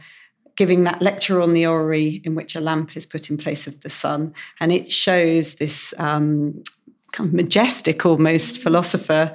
giving 0.56 0.82
that 0.82 1.00
lecture 1.00 1.40
on 1.40 1.54
the 1.54 1.64
orrery 1.64 2.20
in 2.24 2.34
which 2.34 2.56
a 2.56 2.60
lamp 2.60 2.96
is 2.96 3.06
put 3.06 3.30
in 3.30 3.36
place 3.36 3.68
of 3.68 3.80
the 3.82 3.90
sun. 3.90 4.34
And 4.58 4.72
it 4.72 4.92
shows 4.92 5.54
this 5.54 5.94
um, 5.98 6.64
kind 7.12 7.28
of 7.28 7.34
majestic 7.34 8.04
almost 8.04 8.58
philosopher 8.58 9.32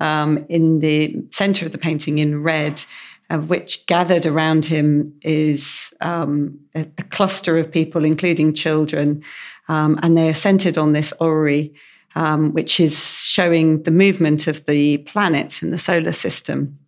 um, 0.00 0.44
in 0.48 0.80
the 0.80 1.16
center 1.32 1.66
of 1.66 1.72
the 1.72 1.78
painting 1.78 2.18
in 2.18 2.42
red, 2.42 2.84
of 3.30 3.50
which 3.50 3.86
gathered 3.86 4.26
around 4.26 4.64
him 4.64 5.12
is 5.22 5.92
um, 6.00 6.58
a, 6.74 6.86
a, 6.98 7.02
cluster 7.04 7.58
of 7.58 7.72
people, 7.72 8.04
including 8.04 8.54
children, 8.54 9.22
um, 9.68 9.98
and 10.02 10.16
they 10.16 10.28
are 10.28 10.34
centered 10.34 10.78
on 10.78 10.92
this 10.92 11.12
orrery, 11.18 11.74
um, 12.14 12.52
which 12.52 12.78
is 12.78 13.22
showing 13.24 13.82
the 13.82 13.90
movement 13.90 14.46
of 14.46 14.64
the 14.66 14.98
planets 14.98 15.62
in 15.62 15.70
the 15.70 15.78
solar 15.78 16.12
system. 16.12 16.78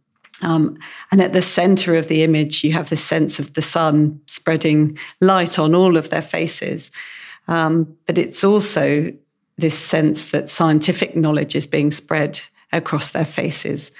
Um, 0.40 0.79
and 1.11 1.20
at 1.20 1.33
the 1.33 1.42
center 1.42 1.96
of 1.96 2.07
the 2.07 2.22
image, 2.22 2.62
you 2.62 2.72
have 2.72 2.90
this 2.90 3.03
sense 3.03 3.40
of 3.40 3.55
the 3.55 3.62
sun 3.62 4.20
spreading 4.27 4.96
light 5.20 5.59
on 5.59 5.74
all 5.74 5.96
of 5.96 6.11
their 6.11 6.22
faces. 6.22 6.92
Um, 7.48 7.96
but 8.07 8.18
it's 8.18 8.44
also 8.44 9.12
this 9.59 9.79
sense 9.79 10.27
that 10.27 10.51
scientific 10.51 11.16
knowledge 11.16 11.55
is 11.55 11.66
being 11.66 11.90
spread 11.90 12.40
across 12.73 13.11
their 13.11 13.25
faces. 13.25 13.90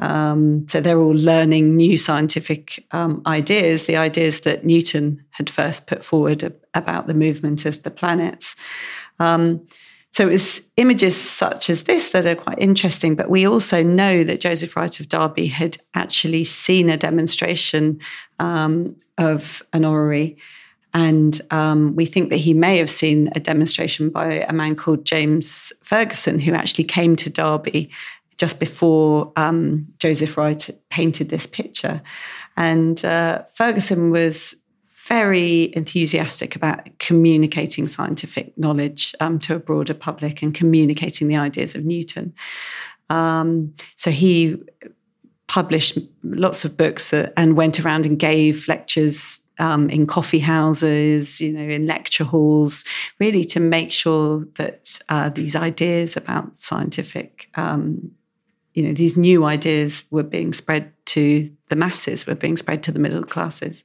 Um, 0.00 0.66
so 0.68 0.80
they're 0.80 0.98
all 0.98 1.14
learning 1.14 1.76
new 1.76 1.96
scientific 1.96 2.84
um, 2.90 3.22
ideas, 3.26 3.84
the 3.84 3.96
ideas 3.96 4.40
that 4.40 4.64
Newton 4.64 5.24
had 5.30 5.48
first 5.48 5.86
put 5.86 6.04
forward 6.04 6.52
about 6.74 7.06
the 7.06 7.14
movement 7.14 7.64
of 7.64 7.82
the 7.84 7.90
planets. 7.90 8.56
Um, 9.20 9.66
so 10.10 10.28
it's 10.28 10.62
images 10.76 11.16
such 11.16 11.70
as 11.70 11.84
this 11.84 12.10
that 12.10 12.26
are 12.26 12.36
quite 12.36 12.58
interesting, 12.58 13.14
but 13.14 13.30
we 13.30 13.46
also 13.46 13.82
know 13.82 14.24
that 14.24 14.40
Joseph 14.40 14.76
Wright 14.76 15.00
of 15.00 15.08
Derby 15.08 15.48
had 15.48 15.76
actually 15.94 16.44
seen 16.44 16.88
a 16.88 16.96
demonstration 16.96 18.00
um, 18.38 18.96
of 19.18 19.62
an 19.72 19.84
orrery 19.84 20.36
and 20.94 21.40
um, 21.50 21.96
we 21.96 22.06
think 22.06 22.30
that 22.30 22.36
he 22.36 22.54
may 22.54 22.76
have 22.78 22.88
seen 22.88 23.28
a 23.34 23.40
demonstration 23.40 24.10
by 24.10 24.44
a 24.48 24.52
man 24.52 24.76
called 24.76 25.04
James 25.04 25.72
Ferguson, 25.82 26.38
who 26.38 26.54
actually 26.54 26.84
came 26.84 27.16
to 27.16 27.28
Derby 27.28 27.90
just 28.38 28.60
before 28.60 29.32
um, 29.36 29.86
Joseph 29.98 30.36
Wright 30.36 30.70
painted 30.90 31.28
this 31.28 31.46
picture. 31.46 32.00
And 32.56 33.04
uh, 33.04 33.42
Ferguson 33.54 34.12
was 34.12 34.54
very 35.08 35.74
enthusiastic 35.76 36.54
about 36.56 36.88
communicating 36.98 37.88
scientific 37.88 38.56
knowledge 38.56 39.14
um, 39.20 39.38
to 39.40 39.56
a 39.56 39.58
broader 39.58 39.94
public 39.94 40.42
and 40.42 40.54
communicating 40.54 41.26
the 41.26 41.36
ideas 41.36 41.74
of 41.74 41.84
Newton. 41.84 42.32
Um, 43.10 43.74
so 43.96 44.10
he 44.10 44.56
published 45.48 45.98
lots 46.22 46.64
of 46.64 46.76
books 46.76 47.12
uh, 47.12 47.30
and 47.36 47.56
went 47.56 47.78
around 47.80 48.06
and 48.06 48.18
gave 48.18 48.66
lectures 48.66 49.40
um, 49.58 49.90
in 49.90 50.06
coffee 50.06 50.38
houses, 50.38 51.40
you 51.40 51.52
know, 51.52 51.68
in 51.68 51.86
lecture 51.86 52.24
halls, 52.24 52.84
really 53.20 53.44
to 53.44 53.60
make 53.60 53.92
sure 53.92 54.46
that 54.56 55.00
uh, 55.08 55.28
these 55.28 55.56
ideas 55.56 56.16
about 56.16 56.56
scientific, 56.56 57.48
um, 57.54 58.10
you 58.74 58.82
know, 58.82 58.92
these 58.92 59.16
new 59.16 59.44
ideas 59.44 60.02
were 60.10 60.24
being 60.24 60.52
spread 60.52 60.92
to 61.06 61.48
the 61.68 61.76
masses, 61.76 62.26
were 62.26 62.34
being 62.34 62.56
spread 62.56 62.82
to 62.82 62.92
the 62.92 62.98
middle 62.98 63.22
classes. 63.22 63.84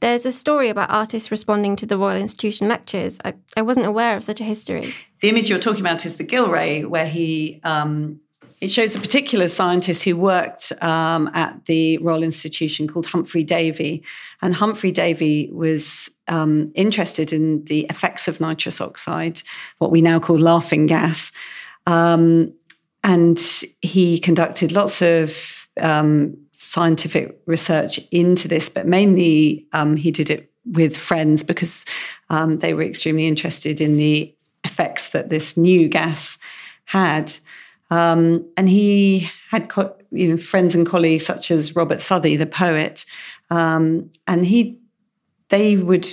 There's 0.00 0.26
a 0.26 0.32
story 0.32 0.68
about 0.68 0.90
artists 0.90 1.30
responding 1.30 1.74
to 1.76 1.86
the 1.86 1.96
Royal 1.96 2.20
Institution 2.20 2.68
lectures. 2.68 3.18
I, 3.24 3.34
I 3.56 3.62
wasn't 3.62 3.86
aware 3.86 4.16
of 4.16 4.24
such 4.24 4.40
a 4.40 4.44
history. 4.44 4.94
The 5.22 5.30
image 5.30 5.48
you're 5.48 5.58
talking 5.58 5.80
about 5.80 6.04
is 6.04 6.16
the 6.16 6.24
Gillray, 6.24 6.86
where 6.86 7.08
he 7.08 7.60
um, 7.64 8.20
it 8.60 8.70
shows 8.70 8.96
a 8.96 9.00
particular 9.00 9.48
scientist 9.48 10.02
who 10.04 10.16
worked 10.16 10.72
um, 10.80 11.30
at 11.34 11.66
the 11.66 11.98
Royal 11.98 12.22
Institution 12.22 12.88
called 12.88 13.06
Humphrey 13.06 13.44
Davy. 13.44 14.02
And 14.40 14.54
Humphrey 14.54 14.90
Davy 14.90 15.50
was 15.52 16.10
um, 16.28 16.72
interested 16.74 17.32
in 17.32 17.64
the 17.64 17.80
effects 17.90 18.28
of 18.28 18.40
nitrous 18.40 18.80
oxide, 18.80 19.42
what 19.78 19.90
we 19.90 20.00
now 20.00 20.18
call 20.18 20.38
laughing 20.38 20.86
gas. 20.86 21.32
Um, 21.86 22.52
and 23.04 23.38
he 23.82 24.18
conducted 24.18 24.72
lots 24.72 25.02
of 25.02 25.68
um, 25.80 26.36
scientific 26.56 27.38
research 27.46 28.00
into 28.10 28.48
this, 28.48 28.68
but 28.68 28.86
mainly 28.86 29.66
um, 29.72 29.96
he 29.96 30.10
did 30.10 30.30
it 30.30 30.50
with 30.64 30.96
friends 30.96 31.44
because 31.44 31.84
um, 32.30 32.58
they 32.58 32.74
were 32.74 32.82
extremely 32.82 33.26
interested 33.26 33.80
in 33.80 33.92
the 33.92 34.34
effects 34.64 35.10
that 35.10 35.28
this 35.28 35.56
new 35.56 35.88
gas 35.88 36.38
had. 36.86 37.32
Um, 37.90 38.44
and 38.56 38.68
he 38.68 39.30
had 39.50 39.68
co- 39.68 39.96
you 40.10 40.28
know, 40.28 40.36
friends 40.36 40.74
and 40.74 40.86
colleagues 40.86 41.24
such 41.24 41.50
as 41.50 41.76
Robert 41.76 42.00
Southey, 42.00 42.36
the 42.36 42.46
poet, 42.46 43.04
um, 43.50 44.10
and 44.26 44.44
he 44.44 44.78
they 45.48 45.76
would 45.76 46.08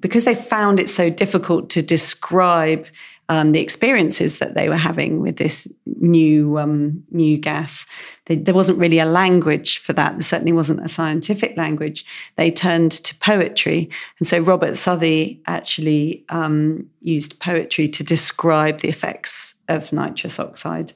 because 0.00 0.24
they 0.24 0.34
found 0.34 0.80
it 0.80 0.88
so 0.88 1.08
difficult 1.10 1.70
to 1.70 1.82
describe 1.82 2.86
um, 3.28 3.52
the 3.52 3.60
experiences 3.60 4.38
that 4.38 4.54
they 4.54 4.68
were 4.68 4.76
having 4.76 5.20
with 5.20 5.36
this 5.36 5.66
new 5.86 6.58
um, 6.58 7.04
new 7.10 7.38
gas. 7.38 7.86
They, 8.26 8.36
there 8.36 8.54
wasn't 8.54 8.78
really 8.78 8.98
a 8.98 9.04
language 9.06 9.78
for 9.78 9.92
that. 9.94 10.12
There 10.12 10.22
certainly 10.22 10.52
wasn't 10.52 10.84
a 10.84 10.88
scientific 10.88 11.56
language. 11.56 12.04
They 12.36 12.50
turned 12.50 12.92
to 12.92 13.14
poetry, 13.16 13.90
and 14.18 14.28
so 14.28 14.38
Robert 14.38 14.76
Southey 14.76 15.42
actually 15.46 16.24
um, 16.28 16.88
used 17.00 17.40
poetry 17.40 17.88
to 17.88 18.04
describe 18.04 18.80
the 18.80 18.88
effects 18.88 19.54
of 19.68 19.92
nitrous 19.92 20.38
oxide, 20.38 20.92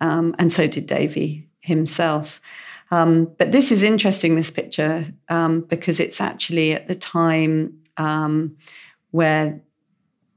um, 0.00 0.34
and 0.38 0.52
so 0.52 0.66
did 0.66 0.86
Davy 0.86 1.48
himself. 1.60 2.40
Um, 2.90 3.32
but 3.38 3.50
this 3.50 3.72
is 3.72 3.82
interesting, 3.82 4.36
this 4.36 4.50
picture, 4.50 5.06
um, 5.28 5.62
because 5.62 5.98
it's 5.98 6.20
actually 6.20 6.72
at 6.72 6.86
the 6.86 6.94
time 6.94 7.80
where 9.10 9.60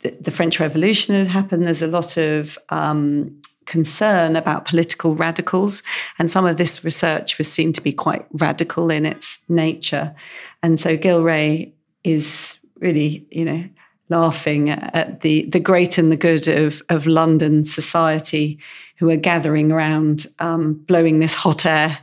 the, 0.02 0.12
the, 0.22 0.32
French 0.32 0.60
Revolution 0.60 1.16
had 1.16 1.28
happened. 1.28 1.66
There's 1.66 1.82
a 1.82 1.88
lot 1.88 2.18
of 2.18 2.58
um, 2.70 3.36
concern 3.66 4.36
about 4.36 4.66
political 4.66 5.16
radicals, 5.16 5.84
and 6.20 6.30
some 6.30 6.46
of 6.46 6.58
this 6.58 6.84
research 6.84 7.38
was 7.38 7.52
seen 7.52 7.74
to 7.74 7.82
be 7.82 7.92
quite 7.92 8.26
radical 8.34 8.90
in 8.90 9.06
its 9.06 9.40
nature. 9.50 10.16
And 10.64 10.80
so 10.80 10.98
Gillray 10.98 11.72
is 12.04 12.60
really, 12.80 13.26
you 13.32 13.46
know, 13.46 13.64
laughing 14.10 14.70
at 14.70 15.22
the 15.22 15.46
the 15.50 15.60
great 15.60 15.98
and 15.98 16.12
the 16.12 16.18
good 16.18 16.48
of 16.48 16.82
of 16.90 17.06
London 17.06 17.66
society, 17.66 18.60
who 18.98 19.10
are 19.10 19.18
gathering 19.18 19.72
around, 19.72 20.28
um, 20.40 20.74
blowing 20.74 21.20
this 21.20 21.34
hot 21.34 21.66
air 21.66 22.00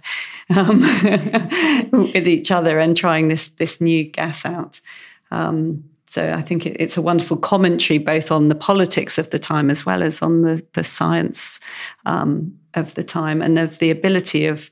um, 0.50 0.80
with 1.92 2.28
each 2.28 2.50
other 2.50 2.78
and 2.78 2.96
trying 2.96 3.28
this 3.28 3.48
this 3.48 3.80
new 3.80 4.04
gas 4.04 4.44
out. 4.44 4.80
Um, 5.30 5.84
so 6.14 6.32
I 6.32 6.42
think 6.42 6.64
it, 6.64 6.76
it's 6.78 6.96
a 6.96 7.02
wonderful 7.02 7.36
commentary 7.36 7.98
both 7.98 8.30
on 8.30 8.48
the 8.48 8.54
politics 8.54 9.18
of 9.18 9.30
the 9.30 9.38
time 9.40 9.68
as 9.68 9.84
well 9.84 10.00
as 10.00 10.22
on 10.22 10.42
the, 10.42 10.64
the 10.74 10.84
science 10.84 11.58
um, 12.06 12.56
of 12.74 12.94
the 12.94 13.02
time 13.02 13.42
and 13.42 13.58
of 13.58 13.80
the 13.80 13.90
ability 13.90 14.46
of 14.46 14.70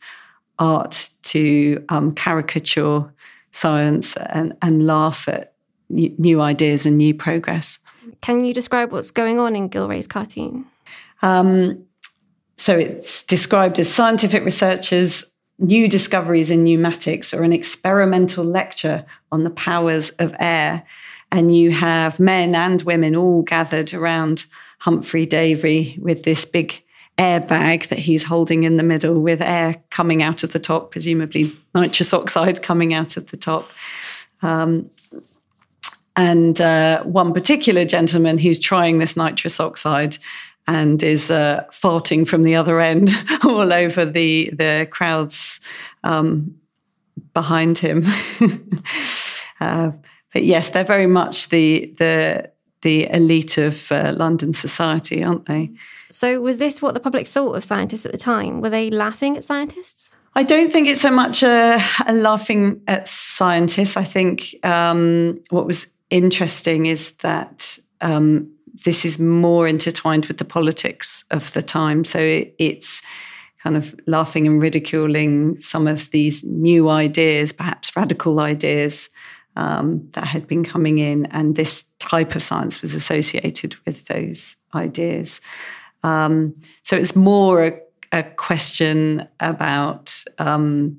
art 0.60 1.10
to 1.24 1.84
um, 1.88 2.14
caricature 2.14 3.12
science 3.50 4.16
and, 4.16 4.56
and 4.62 4.86
laugh 4.86 5.26
at 5.26 5.54
new 5.90 6.40
ideas 6.40 6.86
and 6.86 6.96
new 6.96 7.12
progress. 7.12 7.80
Can 8.20 8.44
you 8.44 8.54
describe 8.54 8.92
what's 8.92 9.10
going 9.10 9.40
on 9.40 9.56
in 9.56 9.66
Gillray's 9.66 10.06
cartoon? 10.06 10.64
Um, 11.22 11.84
so 12.56 12.78
it's 12.78 13.24
described 13.24 13.80
as 13.80 13.92
scientific 13.92 14.44
researchers 14.44 15.24
new 15.58 15.88
discoveries 15.88 16.52
in 16.52 16.62
pneumatics 16.62 17.34
or 17.34 17.42
an 17.42 17.52
experimental 17.52 18.44
lecture 18.44 19.04
on 19.32 19.42
the 19.42 19.50
powers 19.50 20.10
of 20.10 20.34
air 20.38 20.84
and 21.32 21.54
you 21.54 21.72
have 21.72 22.20
men 22.20 22.54
and 22.54 22.82
women 22.82 23.16
all 23.16 23.42
gathered 23.42 23.94
around 23.94 24.44
Humphrey 24.78 25.24
Davy 25.24 25.98
with 26.00 26.24
this 26.24 26.44
big 26.44 26.82
airbag 27.18 27.88
that 27.88 27.98
he's 27.98 28.22
holding 28.22 28.64
in 28.64 28.76
the 28.76 28.82
middle 28.82 29.18
with 29.18 29.40
air 29.40 29.82
coming 29.90 30.22
out 30.22 30.44
of 30.44 30.52
the 30.52 30.58
top, 30.58 30.90
presumably 30.90 31.56
nitrous 31.74 32.12
oxide 32.12 32.62
coming 32.62 32.92
out 32.92 33.16
of 33.16 33.30
the 33.30 33.36
top. 33.36 33.70
Um, 34.42 34.90
and 36.16 36.60
uh, 36.60 37.02
one 37.04 37.32
particular 37.32 37.86
gentleman 37.86 38.36
who's 38.36 38.58
trying 38.58 38.98
this 38.98 39.16
nitrous 39.16 39.58
oxide 39.58 40.18
and 40.66 41.02
is 41.02 41.30
uh, 41.30 41.64
farting 41.70 42.28
from 42.28 42.42
the 42.42 42.54
other 42.54 42.78
end 42.80 43.10
all 43.44 43.72
over 43.72 44.04
the 44.04 44.50
the 44.52 44.86
crowds 44.90 45.60
um, 46.04 46.54
behind 47.32 47.78
him. 47.78 48.04
uh, 49.60 49.92
but 50.32 50.44
yes, 50.44 50.70
they're 50.70 50.84
very 50.84 51.06
much 51.06 51.48
the 51.48 51.94
the 51.98 52.50
the 52.82 53.08
elite 53.10 53.58
of 53.58 53.90
uh, 53.92 54.12
London 54.16 54.52
society, 54.52 55.22
aren't 55.22 55.46
they? 55.46 55.70
So, 56.10 56.40
was 56.40 56.58
this 56.58 56.82
what 56.82 56.94
the 56.94 57.00
public 57.00 57.26
thought 57.26 57.54
of 57.54 57.64
scientists 57.64 58.04
at 58.04 58.12
the 58.12 58.18
time? 58.18 58.60
Were 58.60 58.70
they 58.70 58.90
laughing 58.90 59.36
at 59.36 59.44
scientists? 59.44 60.16
I 60.34 60.42
don't 60.42 60.72
think 60.72 60.88
it's 60.88 61.00
so 61.00 61.10
much 61.10 61.42
a, 61.42 61.78
a 62.06 62.12
laughing 62.12 62.80
at 62.88 63.06
scientists. 63.08 63.96
I 63.96 64.04
think 64.04 64.54
um, 64.64 65.40
what 65.50 65.66
was 65.66 65.86
interesting 66.10 66.86
is 66.86 67.12
that 67.16 67.78
um, 68.00 68.50
this 68.84 69.04
is 69.04 69.18
more 69.18 69.68
intertwined 69.68 70.26
with 70.26 70.38
the 70.38 70.44
politics 70.44 71.24
of 71.30 71.52
the 71.52 71.62
time. 71.62 72.04
So 72.04 72.18
it, 72.18 72.54
it's 72.58 73.02
kind 73.62 73.76
of 73.76 73.94
laughing 74.06 74.46
and 74.46 74.60
ridiculing 74.60 75.60
some 75.60 75.86
of 75.86 76.10
these 76.10 76.42
new 76.44 76.88
ideas, 76.88 77.52
perhaps 77.52 77.94
radical 77.94 78.40
ideas 78.40 79.08
um, 79.56 80.08
that 80.12 80.24
had 80.24 80.46
been 80.46 80.64
coming 80.64 80.98
in, 80.98 81.26
and 81.26 81.56
this 81.56 81.84
type 81.98 82.34
of 82.34 82.42
science 82.42 82.82
was 82.82 82.94
associated 82.94 83.74
with 83.86 84.04
those 84.06 84.56
ideas. 84.74 85.40
Um, 86.02 86.54
so 86.82 86.96
it's 86.96 87.14
more 87.14 87.64
a, 87.64 87.80
a 88.12 88.22
question 88.22 89.28
about 89.40 90.24
um, 90.38 90.98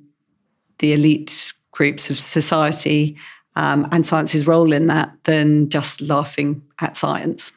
the 0.79 0.93
elite 0.93 1.51
groups 1.71 2.09
of 2.09 2.19
society 2.19 3.17
um, 3.55 3.87
and 3.91 4.05
science's 4.05 4.47
role 4.47 4.71
in 4.71 4.87
that 4.87 5.11
than 5.25 5.69
just 5.69 6.01
laughing 6.01 6.61
at 6.79 6.97
science. 6.97 7.51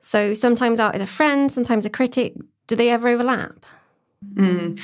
So 0.00 0.34
sometimes 0.34 0.80
art 0.80 0.96
is 0.96 1.02
a 1.02 1.06
friend, 1.06 1.50
sometimes 1.50 1.86
a 1.86 1.90
critic. 1.90 2.34
Do 2.66 2.76
they 2.76 2.90
ever 2.90 3.08
overlap? 3.08 3.64
Mm. 4.34 4.80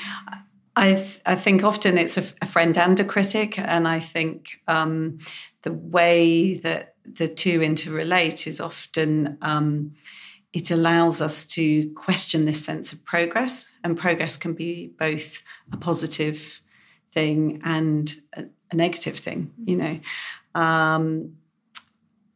I, 0.80 1.06
I 1.26 1.34
think 1.36 1.62
often 1.62 1.98
it's 1.98 2.16
a, 2.16 2.24
a, 2.40 2.46
friend 2.46 2.76
and 2.78 2.98
a 2.98 3.04
critic, 3.04 3.58
and 3.58 3.86
I 3.86 4.00
think 4.00 4.60
um, 4.66 5.18
the 5.60 5.72
way 5.72 6.54
that 6.54 6.94
the 7.04 7.28
two 7.28 7.60
interrelate 7.60 8.46
is 8.46 8.62
often 8.62 9.36
um, 9.42 9.92
it 10.54 10.70
allows 10.70 11.20
us 11.20 11.44
to 11.48 11.90
question 11.90 12.46
this 12.46 12.64
sense 12.64 12.94
of 12.94 13.04
progress, 13.04 13.70
and 13.84 13.98
progress 13.98 14.38
can 14.38 14.54
be 14.54 14.90
both 14.98 15.42
a 15.70 15.76
positive 15.76 16.62
thing 17.12 17.60
and 17.62 18.14
a, 18.32 18.44
a 18.70 18.74
negative 18.74 19.18
thing, 19.18 19.52
you 19.62 19.76
know. 19.76 20.00
Um, 20.54 21.36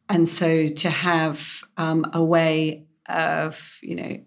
and 0.07 0.29
so 0.29 0.67
to 0.67 0.89
have 0.91 1.63
um, 1.77 2.05
a 2.13 2.23
way 2.23 2.83
of, 3.09 3.79
you 3.81 3.95
know, 3.95 4.19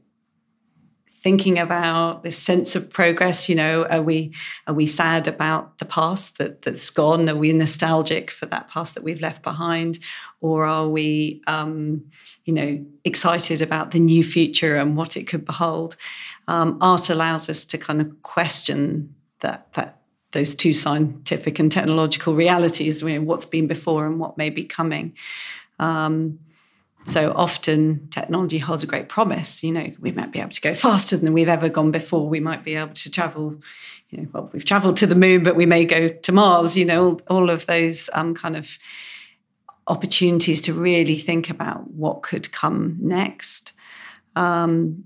thinking 1.22 1.58
about 1.58 2.22
this 2.22 2.38
sense 2.38 2.76
of 2.76 2.90
progress 2.90 3.48
you 3.48 3.54
know 3.54 3.84
are 3.86 4.02
we 4.02 4.32
are 4.66 4.74
we 4.74 4.86
sad 4.86 5.26
about 5.26 5.78
the 5.78 5.84
past 5.84 6.38
that 6.38 6.62
that's 6.62 6.90
gone? 6.90 7.28
Are 7.28 7.36
we 7.36 7.52
nostalgic 7.52 8.30
for 8.30 8.46
that 8.46 8.68
past 8.68 8.94
that 8.94 9.02
we've 9.04 9.20
left 9.20 9.42
behind? 9.42 9.98
Or 10.40 10.64
are 10.64 10.88
we 10.88 11.42
um, 11.46 12.04
you 12.44 12.52
know 12.52 12.84
excited 13.04 13.60
about 13.62 13.90
the 13.90 14.00
new 14.00 14.22
future 14.22 14.76
and 14.76 14.96
what 14.96 15.16
it 15.16 15.26
could 15.26 15.44
behold? 15.44 15.96
Um, 16.46 16.78
art 16.80 17.10
allows 17.10 17.50
us 17.50 17.64
to 17.66 17.78
kind 17.78 18.00
of 18.00 18.22
question 18.22 19.14
that 19.40 19.72
that 19.74 19.98
those 20.32 20.54
two 20.54 20.74
scientific 20.74 21.58
and 21.58 21.72
technological 21.72 22.34
realities 22.34 23.00
you 23.02 23.18
know, 23.18 23.22
what's 23.22 23.46
been 23.46 23.66
before 23.66 24.06
and 24.06 24.18
what 24.18 24.36
may 24.36 24.50
be 24.50 24.64
coming. 24.64 25.14
Um, 25.78 26.38
so 27.08 27.32
often 27.32 28.08
technology 28.10 28.58
holds 28.58 28.82
a 28.82 28.86
great 28.86 29.08
promise. 29.08 29.62
You 29.62 29.72
know, 29.72 29.92
we 29.98 30.12
might 30.12 30.32
be 30.32 30.40
able 30.40 30.50
to 30.50 30.60
go 30.60 30.74
faster 30.74 31.16
than 31.16 31.32
we've 31.32 31.48
ever 31.48 31.68
gone 31.68 31.90
before. 31.90 32.28
We 32.28 32.40
might 32.40 32.64
be 32.64 32.76
able 32.76 32.92
to 32.94 33.10
travel, 33.10 33.60
you 34.10 34.18
know, 34.18 34.28
well, 34.32 34.50
we've 34.52 34.64
traveled 34.64 34.96
to 34.98 35.06
the 35.06 35.14
moon, 35.14 35.42
but 35.42 35.56
we 35.56 35.66
may 35.66 35.84
go 35.84 36.08
to 36.08 36.32
Mars, 36.32 36.76
you 36.76 36.84
know, 36.84 37.04
all, 37.04 37.20
all 37.28 37.50
of 37.50 37.66
those 37.66 38.10
um, 38.12 38.34
kind 38.34 38.56
of 38.56 38.78
opportunities 39.86 40.60
to 40.62 40.74
really 40.74 41.18
think 41.18 41.48
about 41.48 41.90
what 41.90 42.22
could 42.22 42.52
come 42.52 42.98
next. 43.00 43.72
Um, 44.36 45.04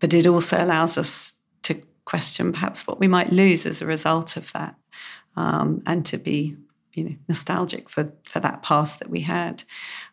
but 0.00 0.14
it 0.14 0.26
also 0.26 0.62
allows 0.62 0.98
us 0.98 1.34
to 1.62 1.80
question 2.04 2.52
perhaps 2.52 2.86
what 2.86 2.98
we 2.98 3.06
might 3.06 3.32
lose 3.32 3.66
as 3.66 3.82
a 3.82 3.86
result 3.86 4.36
of 4.36 4.50
that 4.52 4.74
um, 5.36 5.82
and 5.86 6.04
to 6.06 6.16
be 6.16 6.56
you 6.94 7.04
know 7.04 7.14
nostalgic 7.28 7.88
for 7.88 8.12
for 8.24 8.40
that 8.40 8.62
past 8.62 8.98
that 8.98 9.10
we 9.10 9.20
had 9.20 9.64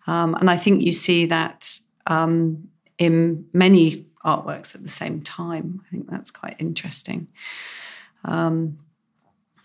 um, 0.07 0.35
and 0.35 0.49
i 0.49 0.57
think 0.57 0.81
you 0.81 0.91
see 0.91 1.25
that 1.25 1.79
um, 2.07 2.67
in 2.97 3.45
many 3.53 4.05
artworks 4.25 4.75
at 4.75 4.83
the 4.83 4.89
same 4.89 5.21
time 5.21 5.81
i 5.85 5.89
think 5.89 6.09
that's 6.09 6.31
quite 6.31 6.55
interesting 6.59 7.27
um, 8.25 8.77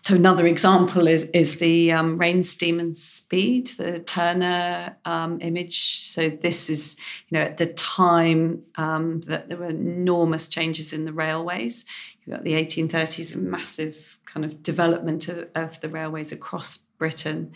so 0.05 0.13
another 0.13 0.45
example 0.45 1.07
is 1.07 1.23
is 1.33 1.55
the 1.57 1.91
um, 1.91 2.19
rain, 2.19 2.43
steam, 2.43 2.79
and 2.79 2.95
speed, 2.95 3.69
the 3.69 3.97
Turner 3.97 4.95
um, 5.03 5.41
image. 5.41 5.97
So 6.01 6.29
this 6.29 6.69
is, 6.69 6.95
you 7.27 7.39
know, 7.39 7.43
at 7.43 7.57
the 7.57 7.65
time 7.65 8.61
um, 8.75 9.21
that 9.21 9.49
there 9.49 9.57
were 9.57 9.69
enormous 9.69 10.47
changes 10.47 10.93
in 10.93 11.05
the 11.05 11.11
railways. 11.11 11.85
You've 12.23 12.35
got 12.35 12.43
the 12.43 12.53
1830s, 12.53 13.33
a 13.33 13.39
massive 13.39 14.19
kind 14.27 14.45
of 14.45 14.61
development 14.61 15.27
of, 15.27 15.49
of 15.55 15.81
the 15.81 15.89
railways 15.89 16.31
across 16.31 16.84
Britain, 16.97 17.53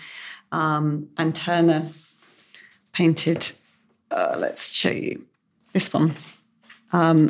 um, 0.52 1.10
and 1.18 1.36
Turner 1.36 1.90
painted. 2.94 3.52
Uh, 4.12 4.36
let's 4.38 4.70
show 4.70 4.90
you 4.90 5.26
this 5.74 5.94
one 5.94 6.16
um, 6.92 7.30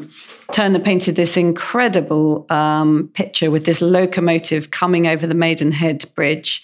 Turner 0.51 0.79
painted 0.79 1.15
this 1.15 1.37
incredible 1.37 2.45
um, 2.49 3.09
picture 3.13 3.51
with 3.51 3.65
this 3.65 3.81
locomotive 3.81 4.71
coming 4.71 5.07
over 5.07 5.27
the 5.27 5.35
Maidenhead 5.35 6.05
Bridge. 6.15 6.63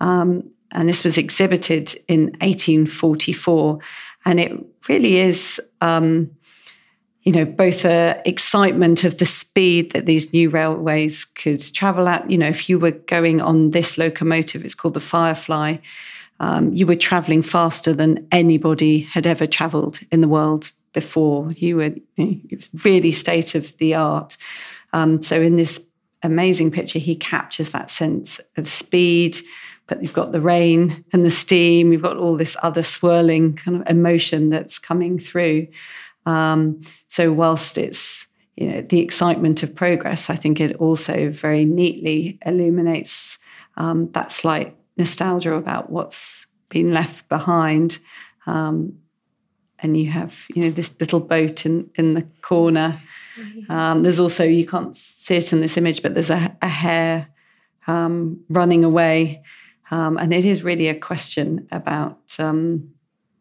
Um, 0.00 0.50
and 0.70 0.88
this 0.88 1.04
was 1.04 1.18
exhibited 1.18 1.94
in 2.08 2.26
1844. 2.40 3.78
And 4.24 4.40
it 4.40 4.52
really 4.88 5.16
is, 5.16 5.60
um, 5.80 6.30
you 7.26 7.32
know, 7.32 7.44
both 7.44 7.82
the 7.82 8.22
excitement 8.24 9.02
of 9.02 9.18
the 9.18 9.26
speed 9.26 9.90
that 9.90 10.06
these 10.06 10.32
new 10.32 10.48
railways 10.48 11.24
could 11.24 11.60
travel 11.74 12.08
at. 12.08 12.30
You 12.30 12.38
know, 12.38 12.46
if 12.46 12.68
you 12.68 12.78
were 12.78 12.92
going 12.92 13.40
on 13.40 13.72
this 13.72 13.98
locomotive, 13.98 14.64
it's 14.64 14.76
called 14.76 14.94
the 14.94 15.00
Firefly. 15.00 15.78
Um, 16.38 16.72
you 16.72 16.86
were 16.86 16.94
traveling 16.94 17.42
faster 17.42 17.92
than 17.92 18.28
anybody 18.30 19.00
had 19.00 19.26
ever 19.26 19.44
traveled 19.44 19.98
in 20.12 20.20
the 20.20 20.28
world 20.28 20.70
before. 20.92 21.50
You 21.50 21.76
were 21.78 21.94
you 22.14 22.40
know, 22.48 22.58
really 22.84 23.10
state 23.10 23.56
of 23.56 23.76
the 23.78 23.96
art. 23.96 24.36
Um, 24.92 25.20
so 25.20 25.42
in 25.42 25.56
this 25.56 25.84
amazing 26.22 26.70
picture, 26.70 27.00
he 27.00 27.16
captures 27.16 27.70
that 27.70 27.90
sense 27.90 28.40
of 28.56 28.68
speed. 28.68 29.38
But 29.88 30.00
you've 30.00 30.12
got 30.12 30.30
the 30.30 30.40
rain 30.40 31.04
and 31.12 31.24
the 31.24 31.30
steam. 31.32 31.92
You've 31.92 32.02
got 32.02 32.18
all 32.18 32.36
this 32.36 32.56
other 32.62 32.84
swirling 32.84 33.56
kind 33.56 33.80
of 33.80 33.88
emotion 33.88 34.50
that's 34.50 34.78
coming 34.78 35.18
through. 35.18 35.66
Um, 36.26 36.82
so 37.08 37.32
whilst 37.32 37.78
it's 37.78 38.26
you 38.56 38.68
know 38.68 38.80
the 38.82 39.00
excitement 39.00 39.62
of 39.62 39.74
progress, 39.74 40.28
I 40.28 40.36
think 40.36 40.60
it 40.60 40.76
also 40.76 41.30
very 41.30 41.64
neatly 41.64 42.38
illuminates 42.44 43.38
um, 43.76 44.10
that 44.12 44.32
slight 44.32 44.76
nostalgia 44.96 45.54
about 45.54 45.90
what's 45.90 46.46
been 46.68 46.92
left 46.92 47.28
behind. 47.28 47.98
Um, 48.46 48.98
and 49.78 49.96
you 49.96 50.10
have 50.10 50.46
you 50.54 50.62
know 50.62 50.70
this 50.70 50.94
little 51.00 51.20
boat 51.20 51.66
in 51.66 51.90
in 51.94 52.14
the 52.14 52.26
corner. 52.42 53.00
Mm-hmm. 53.38 53.70
Um, 53.70 54.02
there's 54.02 54.18
also 54.18 54.44
you 54.44 54.66
can't 54.66 54.96
see 54.96 55.36
it 55.36 55.52
in 55.52 55.60
this 55.60 55.76
image, 55.76 56.02
but 56.02 56.14
there's 56.14 56.30
a, 56.30 56.56
a 56.62 56.68
hare 56.68 57.28
um, 57.86 58.40
running 58.48 58.84
away, 58.84 59.42
um, 59.90 60.16
and 60.16 60.32
it 60.32 60.44
is 60.44 60.62
really 60.62 60.88
a 60.88 60.98
question 60.98 61.68
about 61.70 62.36
um, 62.38 62.90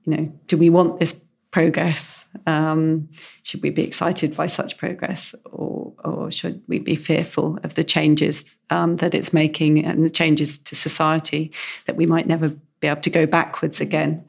you 0.04 0.15
know 0.15 0.34
do 0.48 0.58
we 0.58 0.69
want 0.69 1.00
this 1.00 1.25
progress? 1.56 2.26
Um, 2.48 3.08
should 3.44 3.63
we 3.63 3.70
be 3.70 3.84
excited 3.84 4.36
by 4.36 4.46
such 4.46 4.78
progress, 4.78 5.34
or 5.46 5.94
or 6.04 6.30
should 6.30 6.62
we 6.68 6.80
be 6.80 6.98
fearful 6.98 7.60
of 7.63 7.76
the 7.76 7.84
changes 7.84 8.58
um, 8.70 8.98
that 8.98 9.13
it's 9.13 9.32
making 9.32 9.86
and 9.86 10.04
the 10.04 10.10
changes 10.10 10.58
to 10.58 10.76
society 10.76 11.54
that 11.86 11.96
we 11.96 12.06
might 12.06 12.28
never 12.28 12.50
be 12.82 12.89
able 12.89 13.00
to 13.00 13.10
go 13.10 13.26
backwards 13.26 13.80
again? 13.80 14.26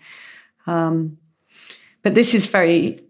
Um, 0.69 1.19
but 2.03 2.15
this 2.15 2.33
is 2.33 2.47
very, 2.47 3.03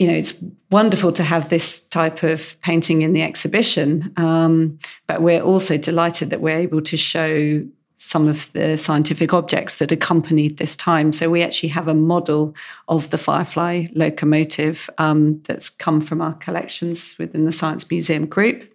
you 0.00 0.08
know, 0.08 0.18
it's 0.18 0.34
wonderful 0.70 1.12
to 1.12 1.22
have 1.22 1.48
this 1.48 1.78
type 1.90 2.24
of 2.24 2.60
painting 2.60 3.02
in 3.02 3.12
the 3.12 3.22
exhibition. 3.22 4.12
Um, 4.16 4.80
but 5.06 5.22
we're 5.22 5.44
also 5.44 5.78
delighted 5.78 6.30
that 6.30 6.40
we're 6.40 6.58
able 6.58 6.82
to 6.82 6.96
show 6.96 7.64
some 8.06 8.28
of 8.28 8.52
the 8.52 8.76
scientific 8.76 9.32
objects 9.32 9.76
that 9.76 9.90
accompanied 9.90 10.58
this 10.58 10.76
time. 10.76 11.12
So 11.12 11.30
we 11.30 11.42
actually 11.42 11.70
have 11.70 11.88
a 11.88 11.94
model 11.94 12.54
of 12.86 13.08
the 13.10 13.18
Firefly 13.18 13.86
locomotive 13.94 14.90
um, 14.98 15.42
that's 15.46 15.70
come 15.70 16.00
from 16.02 16.20
our 16.20 16.34
collections 16.34 17.16
within 17.18 17.46
the 17.46 17.52
Science 17.52 17.90
Museum 17.90 18.26
group. 18.26 18.70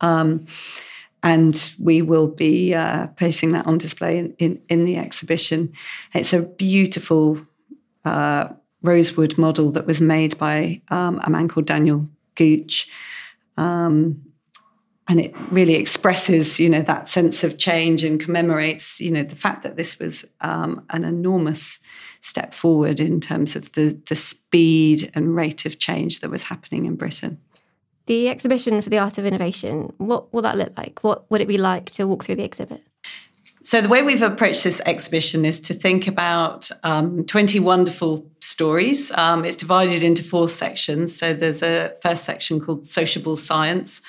Um, 0.00 0.46
and 1.22 1.70
we 1.78 2.00
will 2.00 2.28
be 2.28 2.74
uh, 2.74 3.08
placing 3.08 3.52
that 3.52 3.66
on 3.66 3.76
display 3.76 4.18
in, 4.18 4.34
in, 4.38 4.62
in, 4.70 4.84
the 4.86 4.96
exhibition. 4.96 5.74
It's 6.14 6.32
a 6.32 6.42
beautiful 6.42 7.38
uh, 8.06 8.48
rosewood 8.82 9.36
model 9.36 9.70
that 9.72 9.86
was 9.86 10.00
made 10.00 10.38
by 10.38 10.80
um, 10.88 11.20
a 11.22 11.28
man 11.28 11.46
called 11.46 11.66
Daniel 11.66 12.08
Gooch. 12.36 12.88
Um, 13.58 14.29
and 15.10 15.20
it 15.20 15.34
really 15.50 15.74
expresses, 15.74 16.60
you 16.60 16.68
know, 16.68 16.82
that 16.82 17.08
sense 17.08 17.42
of 17.42 17.58
change 17.58 18.04
and 18.04 18.20
commemorates, 18.20 19.00
you 19.00 19.10
know, 19.10 19.24
the 19.24 19.34
fact 19.34 19.64
that 19.64 19.76
this 19.76 19.98
was 19.98 20.24
um, 20.40 20.86
an 20.90 21.02
enormous 21.02 21.80
step 22.20 22.54
forward 22.54 23.00
in 23.00 23.20
terms 23.20 23.56
of 23.56 23.72
the 23.72 23.98
the 24.08 24.14
speed 24.14 25.10
and 25.12 25.34
rate 25.34 25.66
of 25.66 25.80
change 25.80 26.20
that 26.20 26.30
was 26.30 26.44
happening 26.44 26.86
in 26.86 26.94
Britain. 26.94 27.40
The 28.06 28.28
exhibition 28.28 28.80
for 28.80 28.88
the 28.88 28.98
art 28.98 29.18
of 29.18 29.26
innovation, 29.26 29.92
what 29.98 30.32
will 30.32 30.42
that 30.42 30.56
look 30.56 30.78
like? 30.78 31.00
What 31.02 31.28
would 31.28 31.40
it 31.40 31.48
be 31.48 31.58
like 31.58 31.90
to 31.92 32.06
walk 32.06 32.24
through 32.24 32.36
the 32.36 32.44
exhibit? 32.44 32.82
So, 33.64 33.80
the 33.80 33.88
way 33.88 34.02
we've 34.02 34.22
approached 34.22 34.62
this 34.62 34.80
exhibition 34.86 35.44
is 35.44 35.58
to 35.62 35.74
think 35.74 36.06
about 36.06 36.70
um, 36.84 37.24
20 37.24 37.58
wonderful 37.58 38.24
stories. 38.38 39.10
Um, 39.12 39.44
it's 39.44 39.56
divided 39.56 40.04
into 40.04 40.22
four 40.22 40.48
sections. 40.48 41.16
So, 41.18 41.34
there's 41.34 41.64
a 41.64 41.94
first 42.00 42.22
section 42.22 42.60
called 42.60 42.86
Sociable 42.86 43.36
Science 43.36 44.02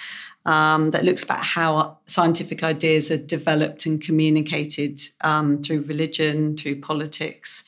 um, 0.46 0.92
that 0.92 1.06
looks 1.06 1.30
at 1.30 1.40
how 1.40 1.98
scientific 2.08 2.64
ideas 2.64 3.12
are 3.12 3.18
developed 3.18 3.86
and 3.86 4.02
communicated 4.02 5.02
um, 5.22 5.62
through 5.62 5.82
religion, 5.82 6.58
through 6.58 6.82
politics, 6.82 7.64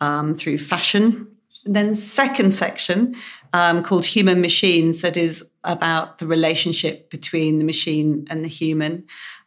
um, 0.00 0.34
through 0.34 0.58
fashion. 0.58 1.28
And 1.64 1.76
then, 1.76 1.94
second 1.94 2.54
section 2.54 3.16
um, 3.52 3.82
called 3.82 4.06
Human 4.06 4.40
Machines, 4.40 5.00
that 5.00 5.16
is 5.16 5.48
about 5.64 6.18
the 6.18 6.26
relationship 6.26 7.10
between 7.10 7.58
the 7.58 7.64
machine 7.64 8.26
and 8.28 8.44
the 8.44 8.48
human 8.48 9.04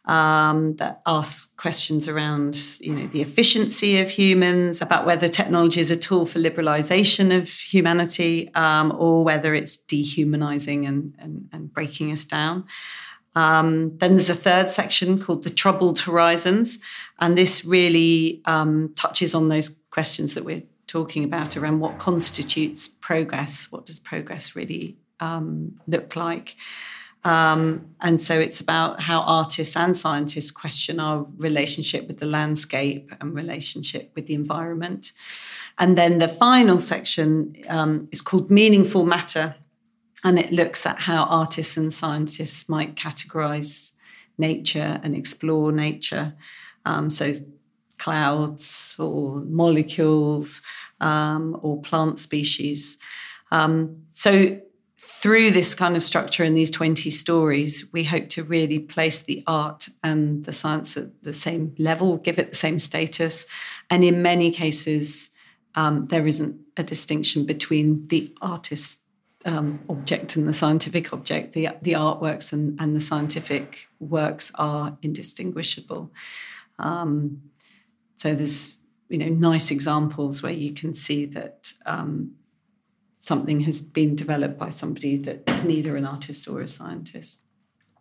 um, 0.08 0.74
that 0.76 1.02
ask 1.06 1.54
questions 1.56 2.08
around, 2.08 2.56
you 2.80 2.94
know, 2.94 3.06
the 3.08 3.20
efficiency 3.20 4.00
of 4.00 4.10
humans, 4.10 4.80
about 4.80 5.04
whether 5.04 5.28
technology 5.28 5.80
is 5.80 5.90
a 5.90 5.96
tool 5.96 6.24
for 6.24 6.38
liberalization 6.38 7.36
of 7.36 7.48
humanity, 7.48 8.50
um, 8.54 8.92
or 8.98 9.22
whether 9.22 9.54
it's 9.54 9.76
dehumanizing 9.76 10.86
and, 10.86 11.14
and, 11.18 11.48
and 11.52 11.72
breaking 11.72 12.10
us 12.10 12.24
down. 12.24 12.64
Um, 13.34 13.96
then 13.98 14.12
there's 14.12 14.30
a 14.30 14.34
third 14.34 14.70
section 14.70 15.20
called 15.20 15.44
the 15.44 15.50
troubled 15.50 16.00
horizons, 16.00 16.78
and 17.20 17.36
this 17.36 17.64
really 17.64 18.40
um, 18.46 18.94
touches 18.96 19.34
on 19.34 19.48
those 19.48 19.76
questions 19.90 20.32
that 20.34 20.44
we're 20.44 20.64
talking 20.86 21.22
about 21.22 21.54
around 21.54 21.80
what 21.80 21.98
constitutes 21.98 22.88
progress. 22.88 23.70
What 23.70 23.84
does 23.84 23.98
progress 23.98 24.56
really 24.56 24.96
um, 25.20 25.78
look 25.86 26.16
like? 26.16 26.56
Um, 27.24 27.94
and 28.00 28.22
so 28.22 28.38
it's 28.38 28.60
about 28.60 29.00
how 29.02 29.20
artists 29.20 29.76
and 29.76 29.96
scientists 29.96 30.50
question 30.50 31.00
our 31.00 31.26
relationship 31.36 32.06
with 32.06 32.20
the 32.20 32.26
landscape 32.26 33.12
and 33.20 33.34
relationship 33.34 34.12
with 34.14 34.26
the 34.26 34.34
environment. 34.34 35.12
And 35.78 35.98
then 35.98 36.18
the 36.18 36.28
final 36.28 36.78
section 36.78 37.56
um, 37.68 38.08
is 38.12 38.20
called 38.20 38.50
Meaningful 38.50 39.04
Matter. 39.04 39.56
And 40.24 40.38
it 40.38 40.52
looks 40.52 40.86
at 40.86 41.00
how 41.00 41.24
artists 41.24 41.76
and 41.76 41.92
scientists 41.92 42.68
might 42.68 42.96
categorize 42.96 43.92
nature 44.36 45.00
and 45.02 45.16
explore 45.16 45.70
nature. 45.72 46.34
Um, 46.84 47.10
so 47.10 47.40
clouds 47.98 48.94
or 48.98 49.40
molecules 49.40 50.62
um, 51.00 51.58
or 51.62 51.80
plant 51.82 52.18
species. 52.18 52.96
Um, 53.50 54.04
so 54.12 54.60
through 55.00 55.52
this 55.52 55.74
kind 55.74 55.96
of 55.96 56.02
structure 56.02 56.42
and 56.42 56.56
these 56.56 56.70
20 56.70 57.08
stories, 57.10 57.86
we 57.92 58.02
hope 58.04 58.28
to 58.30 58.42
really 58.42 58.80
place 58.80 59.20
the 59.20 59.44
art 59.46 59.88
and 60.02 60.44
the 60.44 60.52
science 60.52 60.96
at 60.96 61.22
the 61.22 61.32
same 61.32 61.74
level, 61.78 62.16
give 62.16 62.38
it 62.38 62.50
the 62.50 62.56
same 62.56 62.80
status. 62.80 63.46
And 63.90 64.04
in 64.04 64.22
many 64.22 64.50
cases, 64.50 65.30
um, 65.76 66.06
there 66.08 66.26
isn't 66.26 66.58
a 66.76 66.82
distinction 66.82 67.46
between 67.46 68.08
the 68.08 68.34
artist 68.42 68.98
um, 69.44 69.78
object 69.88 70.34
and 70.34 70.48
the 70.48 70.52
scientific 70.52 71.12
object. 71.12 71.52
The, 71.52 71.68
the 71.80 71.92
artworks 71.92 72.52
and, 72.52 72.78
and 72.80 72.96
the 72.96 73.00
scientific 73.00 73.86
works 74.00 74.50
are 74.56 74.98
indistinguishable. 75.00 76.10
Um, 76.80 77.42
so 78.16 78.34
there's 78.34 78.74
you 79.08 79.18
know 79.18 79.28
nice 79.28 79.70
examples 79.70 80.42
where 80.42 80.52
you 80.52 80.72
can 80.72 80.94
see 80.94 81.24
that 81.26 81.72
um, 81.86 82.32
something 83.28 83.60
has 83.60 83.82
been 83.82 84.16
developed 84.16 84.58
by 84.58 84.70
somebody 84.70 85.16
that 85.18 85.42
is 85.46 85.62
neither 85.62 85.96
an 85.96 86.06
artist 86.06 86.48
or 86.48 86.62
a 86.62 86.66
scientist. 86.66 87.42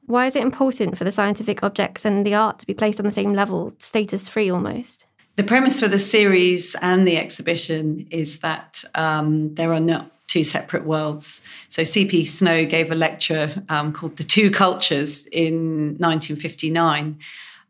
Why 0.05 0.25
is 0.25 0.37
it 0.37 0.41
important 0.41 0.97
for 0.97 1.03
the 1.03 1.11
scientific 1.11 1.63
objects 1.63 2.05
and 2.05 2.25
the 2.25 2.33
art 2.33 2.59
to 2.59 2.65
be 2.65 2.73
placed 2.73 2.99
on 2.99 3.05
the 3.05 3.11
same 3.11 3.33
level, 3.33 3.73
status 3.77 4.29
free 4.29 4.49
almost? 4.49 5.05
The 5.35 5.43
premise 5.43 5.81
for 5.81 5.89
the 5.89 5.99
series 5.99 6.75
and 6.81 7.05
the 7.05 7.17
exhibition 7.17 8.07
is 8.09 8.39
that 8.39 8.83
um, 8.95 9.53
there 9.55 9.73
are 9.73 9.81
not 9.81 10.11
two 10.27 10.45
separate 10.45 10.85
worlds. 10.85 11.41
So 11.67 11.83
C.P. 11.83 12.25
Snow 12.25 12.65
gave 12.65 12.89
a 12.89 12.95
lecture 12.95 13.63
um, 13.67 13.91
called 13.91 14.15
The 14.15 14.23
Two 14.23 14.49
Cultures 14.49 15.27
in 15.27 15.97
1959. 15.99 17.19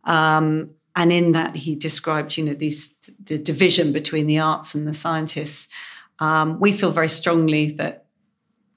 Um, 0.03 0.69
and 0.95 1.11
in 1.11 1.31
that, 1.31 1.55
he 1.55 1.75
described, 1.75 2.37
you 2.37 2.45
know, 2.45 2.53
these 2.53 2.93
the 3.25 3.37
division 3.37 3.93
between 3.93 4.27
the 4.27 4.39
arts 4.39 4.75
and 4.75 4.87
the 4.87 4.93
scientists. 4.93 5.67
Um, 6.19 6.59
we 6.59 6.71
feel 6.71 6.91
very 6.91 7.09
strongly 7.09 7.71
that, 7.73 8.05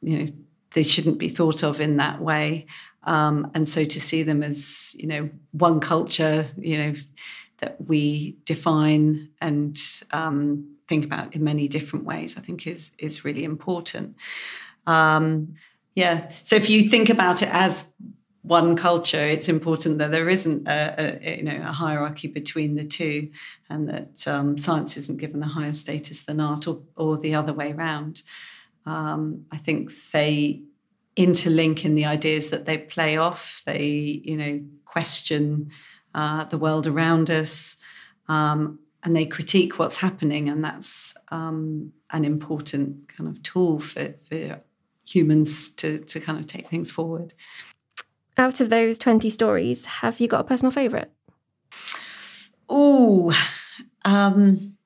you 0.02 0.18
know, 0.18 0.32
they 0.74 0.82
shouldn't 0.82 1.18
be 1.18 1.28
thought 1.28 1.62
of 1.62 1.80
in 1.80 1.96
that 1.96 2.20
way. 2.20 2.66
Um, 3.04 3.50
and 3.54 3.68
so 3.68 3.84
to 3.84 4.00
see 4.00 4.22
them 4.22 4.42
as, 4.42 4.94
you 4.98 5.06
know, 5.06 5.30
one 5.52 5.80
culture, 5.80 6.46
you 6.58 6.78
know, 6.78 6.94
that 7.58 7.76
we 7.86 8.36
define 8.44 9.30
and 9.40 9.78
um, 10.12 10.76
think 10.88 11.04
about 11.04 11.34
in 11.34 11.44
many 11.44 11.68
different 11.68 12.04
ways, 12.04 12.36
I 12.36 12.40
think 12.40 12.66
is 12.66 12.92
is 12.98 13.24
really 13.24 13.44
important. 13.44 14.16
Um, 14.86 15.54
yeah. 15.94 16.30
So 16.42 16.56
if 16.56 16.70
you 16.70 16.88
think 16.88 17.10
about 17.10 17.42
it 17.42 17.48
as 17.52 17.92
one 18.42 18.74
culture, 18.74 19.28
it's 19.28 19.48
important 19.48 19.98
that 19.98 20.10
there 20.10 20.28
isn't 20.28 20.66
a, 20.66 21.18
a 21.24 21.36
you 21.36 21.42
know 21.42 21.62
a 21.62 21.72
hierarchy 21.72 22.28
between 22.28 22.74
the 22.74 22.84
two, 22.84 23.30
and 23.68 23.88
that 23.88 24.26
um, 24.26 24.56
science 24.56 24.96
isn't 24.96 25.20
given 25.20 25.42
a 25.42 25.48
higher 25.48 25.74
status 25.74 26.22
than 26.22 26.40
art, 26.40 26.66
or, 26.66 26.80
or 26.96 27.18
the 27.18 27.34
other 27.34 27.52
way 27.52 27.72
around. 27.72 28.22
Um, 28.86 29.44
I 29.52 29.58
think 29.58 29.92
they 30.12 30.62
interlink 31.16 31.84
in 31.84 31.94
the 31.94 32.06
ideas 32.06 32.48
that 32.50 32.64
they 32.64 32.78
play 32.78 33.18
off. 33.18 33.62
They 33.66 34.22
you 34.24 34.36
know 34.36 34.60
question 34.86 35.70
uh, 36.14 36.44
the 36.44 36.58
world 36.58 36.86
around 36.86 37.30
us, 37.30 37.76
um, 38.26 38.78
and 39.02 39.14
they 39.14 39.26
critique 39.26 39.78
what's 39.78 39.98
happening, 39.98 40.48
and 40.48 40.64
that's 40.64 41.14
um, 41.28 41.92
an 42.10 42.24
important 42.24 43.14
kind 43.14 43.28
of 43.28 43.42
tool 43.42 43.80
for, 43.80 44.14
for 44.30 44.62
humans 45.04 45.70
to 45.72 45.98
to 45.98 46.20
kind 46.20 46.38
of 46.38 46.46
take 46.46 46.70
things 46.70 46.90
forward. 46.90 47.34
Out 48.36 48.60
of 48.60 48.70
those 48.70 48.98
20 48.98 49.28
stories, 49.30 49.84
have 49.84 50.20
you 50.20 50.28
got 50.28 50.40
a 50.40 50.44
personal 50.44 50.70
favourite? 50.70 51.10
Oh, 52.68 53.32
um, 54.04 54.76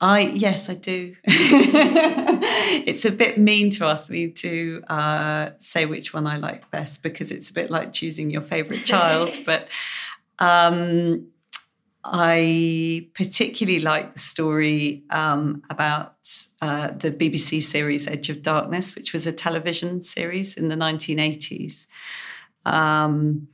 I 0.00 0.20
yes, 0.20 0.68
I 0.68 0.74
do. 0.74 1.16
it's 1.24 3.04
a 3.06 3.10
bit 3.10 3.38
mean 3.38 3.70
to 3.70 3.86
ask 3.86 4.10
me 4.10 4.28
to 4.28 4.82
uh, 4.88 5.50
say 5.58 5.86
which 5.86 6.12
one 6.12 6.26
I 6.26 6.36
like 6.36 6.70
best 6.70 7.02
because 7.02 7.32
it's 7.32 7.48
a 7.48 7.54
bit 7.54 7.70
like 7.70 7.94
choosing 7.94 8.30
your 8.30 8.42
favourite 8.42 8.84
child. 8.84 9.34
but 9.46 9.68
um, 10.38 11.28
I 12.12 13.08
particularly 13.14 13.80
like 13.80 14.14
the 14.14 14.20
story 14.20 15.02
um, 15.10 15.62
about 15.70 16.14
uh, 16.62 16.88
the 16.88 17.10
BBC 17.10 17.62
series 17.62 18.06
Edge 18.06 18.30
of 18.30 18.42
Darkness, 18.42 18.94
which 18.94 19.12
was 19.12 19.26
a 19.26 19.32
television 19.32 20.02
series 20.02 20.56
in 20.56 20.68
the 20.68 20.76
1980s. 20.76 21.86
Um, 22.64 23.48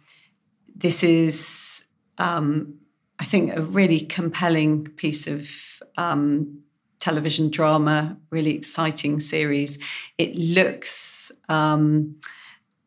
this 0.74 1.02
is, 1.02 1.84
um, 2.18 2.74
I 3.18 3.24
think, 3.24 3.56
a 3.56 3.62
really 3.62 4.00
compelling 4.00 4.86
piece 4.96 5.26
of 5.26 5.48
um, 5.96 6.62
television 7.00 7.50
drama, 7.50 8.16
really 8.30 8.54
exciting 8.54 9.18
series. 9.18 9.78
It 10.18 10.36
looks 10.36 11.32
um, 11.48 12.16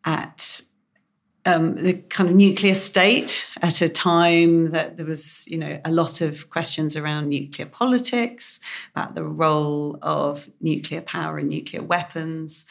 at 0.03 0.61
um, 1.45 1.75
the 1.75 1.93
kind 1.93 2.27
of 2.27 2.35
nuclear 2.35 2.73
state 2.73 3.45
at 3.61 3.81
a 3.81 3.87
time 3.87 4.71
that 4.71 4.97
there 4.97 5.05
was, 5.05 5.47
you 5.47 5.57
know, 5.57 5.79
a 5.85 5.91
lot 5.91 6.21
of 6.21 6.49
questions 6.49 6.97
around 6.97 7.29
nuclear 7.29 7.67
politics, 7.67 8.59
about 8.95 9.13
the 9.13 9.23
role 9.23 9.99
of 10.01 10.49
nuclear 10.59 11.01
power 11.01 11.37
and 11.37 11.49
nuclear 11.49 11.83
weapons. 11.83 12.65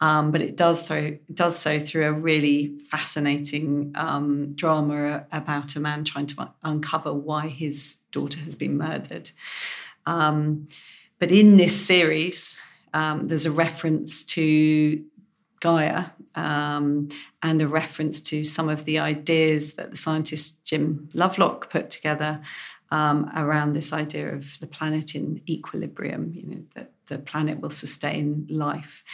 Um, 0.00 0.30
but 0.30 0.40
it 0.40 0.56
does 0.56 0.82
throw 0.82 1.18
does 1.34 1.58
so 1.58 1.80
through 1.80 2.06
a 2.06 2.12
really 2.12 2.78
fascinating 2.88 3.92
um, 3.96 4.54
drama 4.54 5.26
about 5.32 5.76
a 5.76 5.80
man 5.80 6.04
trying 6.04 6.26
to 6.26 6.52
uncover 6.62 7.12
why 7.12 7.48
his 7.48 7.96
daughter 8.12 8.40
has 8.40 8.54
been 8.54 8.78
murdered. 8.78 9.30
Um, 10.06 10.68
but 11.18 11.30
in 11.30 11.56
this 11.56 11.78
series, 11.78 12.60
um, 12.94 13.28
there's 13.28 13.46
a 13.46 13.52
reference 13.52 14.24
to 14.24 15.04
Gaia 15.60 16.06
um, 16.34 17.08
and 17.42 17.62
a 17.62 17.68
reference 17.68 18.20
to 18.22 18.44
some 18.44 18.68
of 18.68 18.84
the 18.84 18.98
ideas 18.98 19.74
that 19.74 19.90
the 19.90 19.96
scientist 19.96 20.64
Jim 20.64 21.08
Lovelock 21.14 21.70
put 21.70 21.90
together 21.90 22.40
um, 22.90 23.30
around 23.36 23.74
this 23.74 23.92
idea 23.92 24.34
of 24.34 24.58
the 24.60 24.66
planet 24.66 25.14
in 25.14 25.40
equilibrium, 25.48 26.32
you 26.34 26.46
know, 26.46 26.62
that 26.74 26.92
the 27.08 27.18
planet 27.18 27.60
will 27.60 27.70
sustain 27.70 28.46
life. 28.50 29.04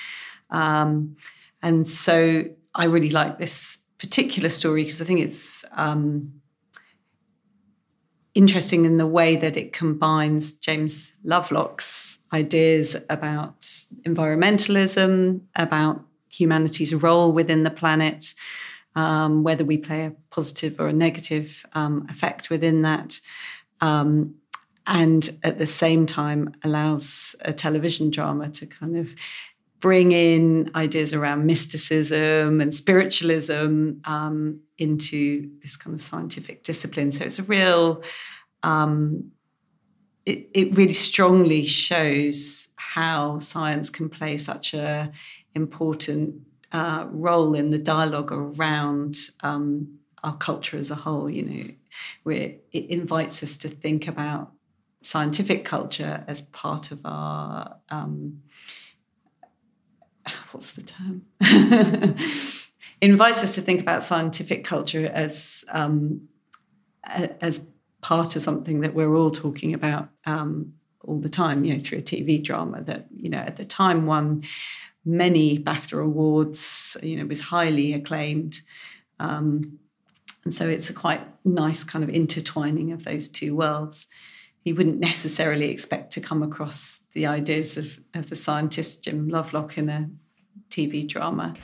Um, 0.50 1.16
and 1.62 1.88
so 1.88 2.44
I 2.74 2.85
really 2.85 3.11
like 3.11 3.38
this 3.38 3.82
particular 3.98 4.48
story 4.48 4.85
because 4.85 5.00
I 5.02 5.04
think 5.04 5.20
it's 5.20 5.64
um, 5.72 6.40
interesting 8.35 8.85
in 8.85 8.98
the 8.98 9.06
way 9.06 9.37
that 9.37 9.56
it 9.56 9.72
combines 9.72 10.52
James 10.52 11.14
Lovelock's 11.24 12.18
ideas 12.32 12.96
about 13.09 13.61
environmentalism, 14.06 15.40
about 15.54 16.04
humanity's 16.28 16.94
role 16.94 17.32
within 17.32 17.62
the 17.62 17.70
planet, 17.70 18.34
um, 18.94 19.42
whether 19.42 19.64
we 19.64 19.78
play 19.78 20.06
a 20.06 20.12
positive 20.30 20.80
or 20.80 20.88
a 20.88 20.92
negative 20.92 21.64
um, 21.74 22.06
effect 22.10 22.50
within 22.50 22.82
that. 22.82 23.20
Um, 23.80 24.36
and 24.86 25.38
at 25.42 25.58
the 25.58 25.66
same 25.66 26.06
time, 26.06 26.54
allows 26.62 27.34
a 27.40 27.52
television 27.52 28.10
drama 28.10 28.48
to 28.50 28.66
kind 28.66 28.96
of 28.96 29.14
bring 29.80 30.12
in 30.12 30.70
ideas 30.74 31.12
around 31.12 31.44
mysticism 31.44 32.60
and 32.60 32.72
spiritualism 32.72 33.92
um, 34.04 34.60
into 34.78 35.50
this 35.62 35.76
kind 35.76 35.94
of 35.94 36.00
scientific 36.00 36.62
discipline. 36.62 37.12
So 37.12 37.24
it's 37.24 37.38
a 37.38 37.42
real, 37.42 38.02
um, 38.62 39.32
it, 40.24 40.48
it 40.54 40.76
really 40.76 40.94
strongly 40.94 41.66
shows 41.66 42.68
how 42.76 43.38
science 43.38 43.90
can 43.90 44.08
play 44.08 44.38
such 44.38 44.72
a 44.72 45.12
important 45.56 46.42
uh, 46.70 47.06
role 47.10 47.54
in 47.54 47.70
the 47.70 47.78
dialogue 47.78 48.30
around 48.30 49.16
um, 49.42 49.98
our 50.22 50.36
culture 50.36 50.76
as 50.76 50.90
a 50.92 50.94
whole. 50.94 51.28
You 51.28 51.42
know, 51.42 51.70
where 52.22 52.54
it 52.72 52.86
invites 52.90 53.42
us 53.42 53.56
to 53.58 53.68
think 53.68 54.06
about 54.06 54.52
scientific 55.02 55.64
culture 55.64 56.24
as 56.28 56.42
part 56.42 56.92
of 56.92 57.00
our 57.04 57.76
um, 57.90 58.42
what's 60.52 60.72
the 60.72 60.82
term? 60.82 61.22
invites 63.00 63.42
us 63.42 63.54
to 63.54 63.60
think 63.60 63.80
about 63.80 64.02
scientific 64.02 64.64
culture 64.64 65.06
as 65.06 65.64
um, 65.70 66.28
as 67.04 67.66
part 68.00 68.36
of 68.36 68.42
something 68.42 68.80
that 68.80 68.94
we're 68.94 69.14
all 69.14 69.30
talking 69.30 69.74
about 69.74 70.08
um, 70.24 70.72
all 71.04 71.18
the 71.18 71.28
time. 71.28 71.64
You 71.64 71.74
know, 71.74 71.80
through 71.80 71.98
a 71.98 72.02
TV 72.02 72.42
drama 72.42 72.82
that 72.82 73.06
you 73.14 73.30
know 73.30 73.38
at 73.38 73.56
the 73.56 73.64
time 73.64 74.06
won 74.06 74.44
many 75.06 75.58
BAFTA 75.58 76.02
awards, 76.02 76.96
you 77.02 77.16
know, 77.16 77.24
was 77.24 77.40
highly 77.40 77.94
acclaimed. 77.94 78.60
Um, 79.20 79.78
and 80.44 80.54
so 80.54 80.68
it's 80.68 80.90
a 80.90 80.92
quite 80.92 81.22
nice 81.44 81.84
kind 81.84 82.04
of 82.04 82.10
intertwining 82.10 82.92
of 82.92 83.04
those 83.04 83.28
two 83.28 83.54
worlds. 83.56 84.06
You 84.64 84.74
wouldn't 84.74 84.98
necessarily 84.98 85.70
expect 85.70 86.12
to 86.14 86.20
come 86.20 86.42
across 86.42 87.00
the 87.14 87.26
ideas 87.26 87.76
of, 87.76 87.98
of 88.14 88.28
the 88.28 88.36
scientist 88.36 89.04
Jim 89.04 89.28
Lovelock 89.28 89.78
in 89.78 89.88
a 89.88 90.10
TV 90.70 91.06
drama. 91.06 91.54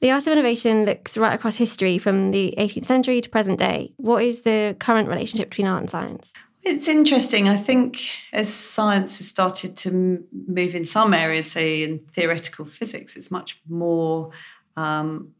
The 0.00 0.10
art 0.10 0.26
of 0.26 0.32
innovation 0.32 0.84
looks 0.84 1.16
right 1.16 1.34
across 1.34 1.56
history 1.56 1.98
from 1.98 2.32
the 2.32 2.54
18th 2.58 2.84
century 2.84 3.20
to 3.20 3.30
present 3.30 3.58
day. 3.58 3.92
What 3.96 4.24
is 4.24 4.42
the 4.42 4.76
current 4.80 5.08
relationship 5.08 5.50
between 5.50 5.68
art 5.68 5.80
and 5.80 5.90
science? 5.90 6.32
It's 6.62 6.88
interesting. 6.88 7.48
I 7.48 7.56
think 7.56 8.10
as 8.32 8.52
science 8.52 9.18
has 9.18 9.28
started 9.28 9.76
to 9.78 10.24
move 10.46 10.74
in 10.74 10.84
some 10.84 11.14
areas, 11.14 11.50
say 11.50 11.82
in 11.82 12.00
theoretical 12.12 12.64
physics, 12.64 13.16
it's 13.16 13.30
much 13.30 13.60
more 13.68 14.30
um, 14.76 15.32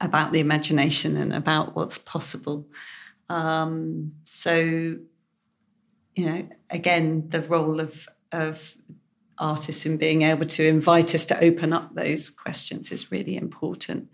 about 0.00 0.32
the 0.32 0.40
imagination 0.40 1.16
and 1.16 1.32
about 1.32 1.76
what's 1.76 1.98
possible. 1.98 2.66
Um, 3.28 4.12
so, 4.24 4.56
you 6.16 6.26
know, 6.26 6.48
again, 6.70 7.28
the 7.28 7.42
role 7.42 7.80
of 7.80 8.08
of 8.32 8.74
artists 9.38 9.84
in 9.84 9.96
being 9.96 10.22
able 10.22 10.46
to 10.46 10.66
invite 10.66 11.14
us 11.14 11.26
to 11.26 11.42
open 11.42 11.72
up 11.72 11.94
those 11.94 12.30
questions 12.30 12.92
is 12.92 13.12
really 13.12 13.36
important. 13.36 14.08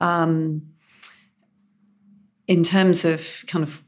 Um, 0.00 0.72
in 2.48 2.64
terms 2.64 3.04
of 3.04 3.44
kind 3.46 3.62
of 3.62 3.82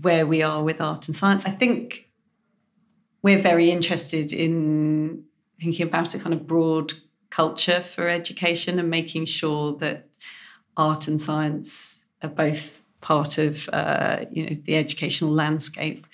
where 0.00 0.26
we 0.26 0.42
are 0.42 0.62
with 0.62 0.80
art 0.80 1.06
and 1.06 1.16
science. 1.16 1.46
I 1.46 1.50
think 1.50 2.10
we're 3.22 3.40
very 3.40 3.70
interested 3.70 4.32
in 4.32 5.24
thinking 5.60 5.86
about 5.86 6.14
a 6.14 6.18
kind 6.18 6.34
of 6.34 6.46
broad 6.46 6.94
culture 7.30 7.80
for 7.80 8.08
education 8.08 8.78
and 8.78 8.90
making 8.90 9.24
sure 9.24 9.76
that 9.76 10.08
art 10.76 11.08
and 11.08 11.20
science 11.20 12.04
are 12.22 12.28
both 12.28 12.80
part 13.00 13.38
of 13.38 13.68
uh, 13.72 14.24
you 14.30 14.46
know 14.46 14.56
the 14.64 14.76
educational 14.76 15.30
landscape. 15.30 16.06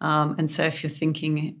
Um, 0.00 0.36
and 0.38 0.50
so, 0.50 0.64
if 0.64 0.82
you're 0.82 0.90
thinking 0.90 1.60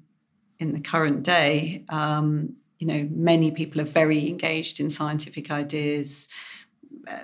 in 0.58 0.72
the 0.72 0.80
current 0.80 1.22
day, 1.22 1.84
um, 1.88 2.56
you 2.78 2.86
know, 2.86 3.08
many 3.10 3.50
people 3.50 3.80
are 3.80 3.84
very 3.84 4.28
engaged 4.28 4.80
in 4.80 4.90
scientific 4.90 5.50
ideas 5.50 6.28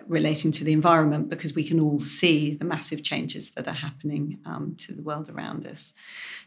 relating 0.07 0.53
to 0.53 0.64
the 0.64 0.72
environment 0.72 1.28
because 1.28 1.55
we 1.55 1.64
can 1.64 1.80
all 1.80 2.01
see 2.01 2.55
the 2.55 2.64
massive 2.64 3.03
changes 3.03 3.53
that 3.53 3.66
are 3.66 3.74
happening 3.74 4.39
um, 4.45 4.74
to 4.78 4.93
the 4.93 5.03
world 5.03 5.28
around 5.28 5.66
us. 5.66 5.95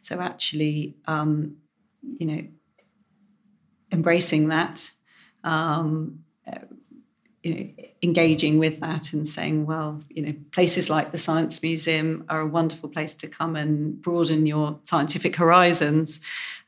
So, 0.02 0.20
actually, 0.20 0.96
um, 1.06 1.58
you 2.18 2.28
know, 2.28 2.44
embracing 3.92 4.50
that, 4.50 4.92
um, 5.44 6.20
uh, 6.48 6.60
you 7.44 7.54
know, 7.54 7.70
engaging 8.02 8.58
with 8.58 8.80
that 8.80 9.14
and 9.14 9.28
saying, 9.28 9.66
well, 9.66 10.02
you 10.10 10.22
know, 10.26 10.34
places 10.52 10.90
like 10.90 11.12
the 11.12 11.18
Science 11.18 11.62
Museum 11.62 12.26
are 12.30 12.42
a 12.42 12.48
wonderful 12.48 12.90
place 12.90 13.14
to 13.16 13.28
come 13.28 13.56
and 13.56 14.02
broaden 14.02 14.46
your 14.46 14.80
scientific 14.86 15.36
horizons. 15.36 16.20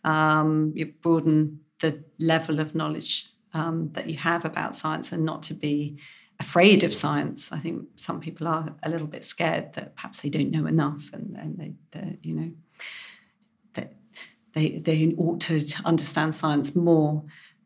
Um, 0.03 0.73
you 0.75 0.93
broaden 1.01 1.61
the 1.79 2.03
level 2.19 2.59
of 2.59 2.75
knowledge 2.75 3.29
um, 3.53 3.89
that 3.93 4.09
you 4.09 4.17
have 4.17 4.45
about 4.45 4.75
science 4.75 5.11
and 5.11 5.25
not 5.25 5.43
to 5.43 5.53
be 5.53 5.97
afraid 6.39 6.83
of 6.83 6.93
science. 6.93 7.51
I 7.51 7.59
think 7.59 7.85
some 7.95 8.19
people 8.19 8.47
are 8.47 8.75
a 8.83 8.89
little 8.89 9.07
bit 9.07 9.25
scared 9.25 9.73
that 9.73 9.95
perhaps 9.95 10.21
they 10.21 10.29
don't 10.29 10.51
know 10.51 10.65
enough 10.65 11.09
and, 11.13 11.35
and 11.35 11.57
they, 11.57 12.17
you 12.21 12.33
know, 12.35 12.51
that 13.73 13.93
they, 14.53 14.77
they 14.77 15.15
ought 15.17 15.41
to 15.41 15.61
understand 15.83 16.35
science 16.35 16.75
more. 16.75 17.23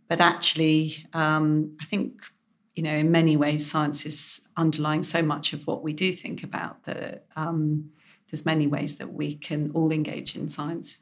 But 0.07 0.22
actually, 0.22 1.05
um, 1.13 1.78
I 1.82 1.86
think, 1.86 2.22
you 2.76 2.84
know, 2.84 2.95
in 2.95 3.11
many 3.11 3.38
ways, 3.38 3.69
science 3.69 4.05
is 4.05 4.41
underlying 4.57 5.03
so 5.03 5.22
much 5.22 5.53
of 5.53 5.67
what 5.67 5.84
we 5.84 5.93
do 5.93 6.13
think 6.13 6.43
about 6.43 6.84
that 6.86 7.26
um, 7.36 7.91
there's 8.30 8.45
many 8.45 8.67
ways 8.67 8.97
that 8.97 9.13
we 9.13 9.36
can 9.36 9.72
all 9.74 9.91
engage 9.91 10.36
in 10.36 10.49
science 10.49 10.99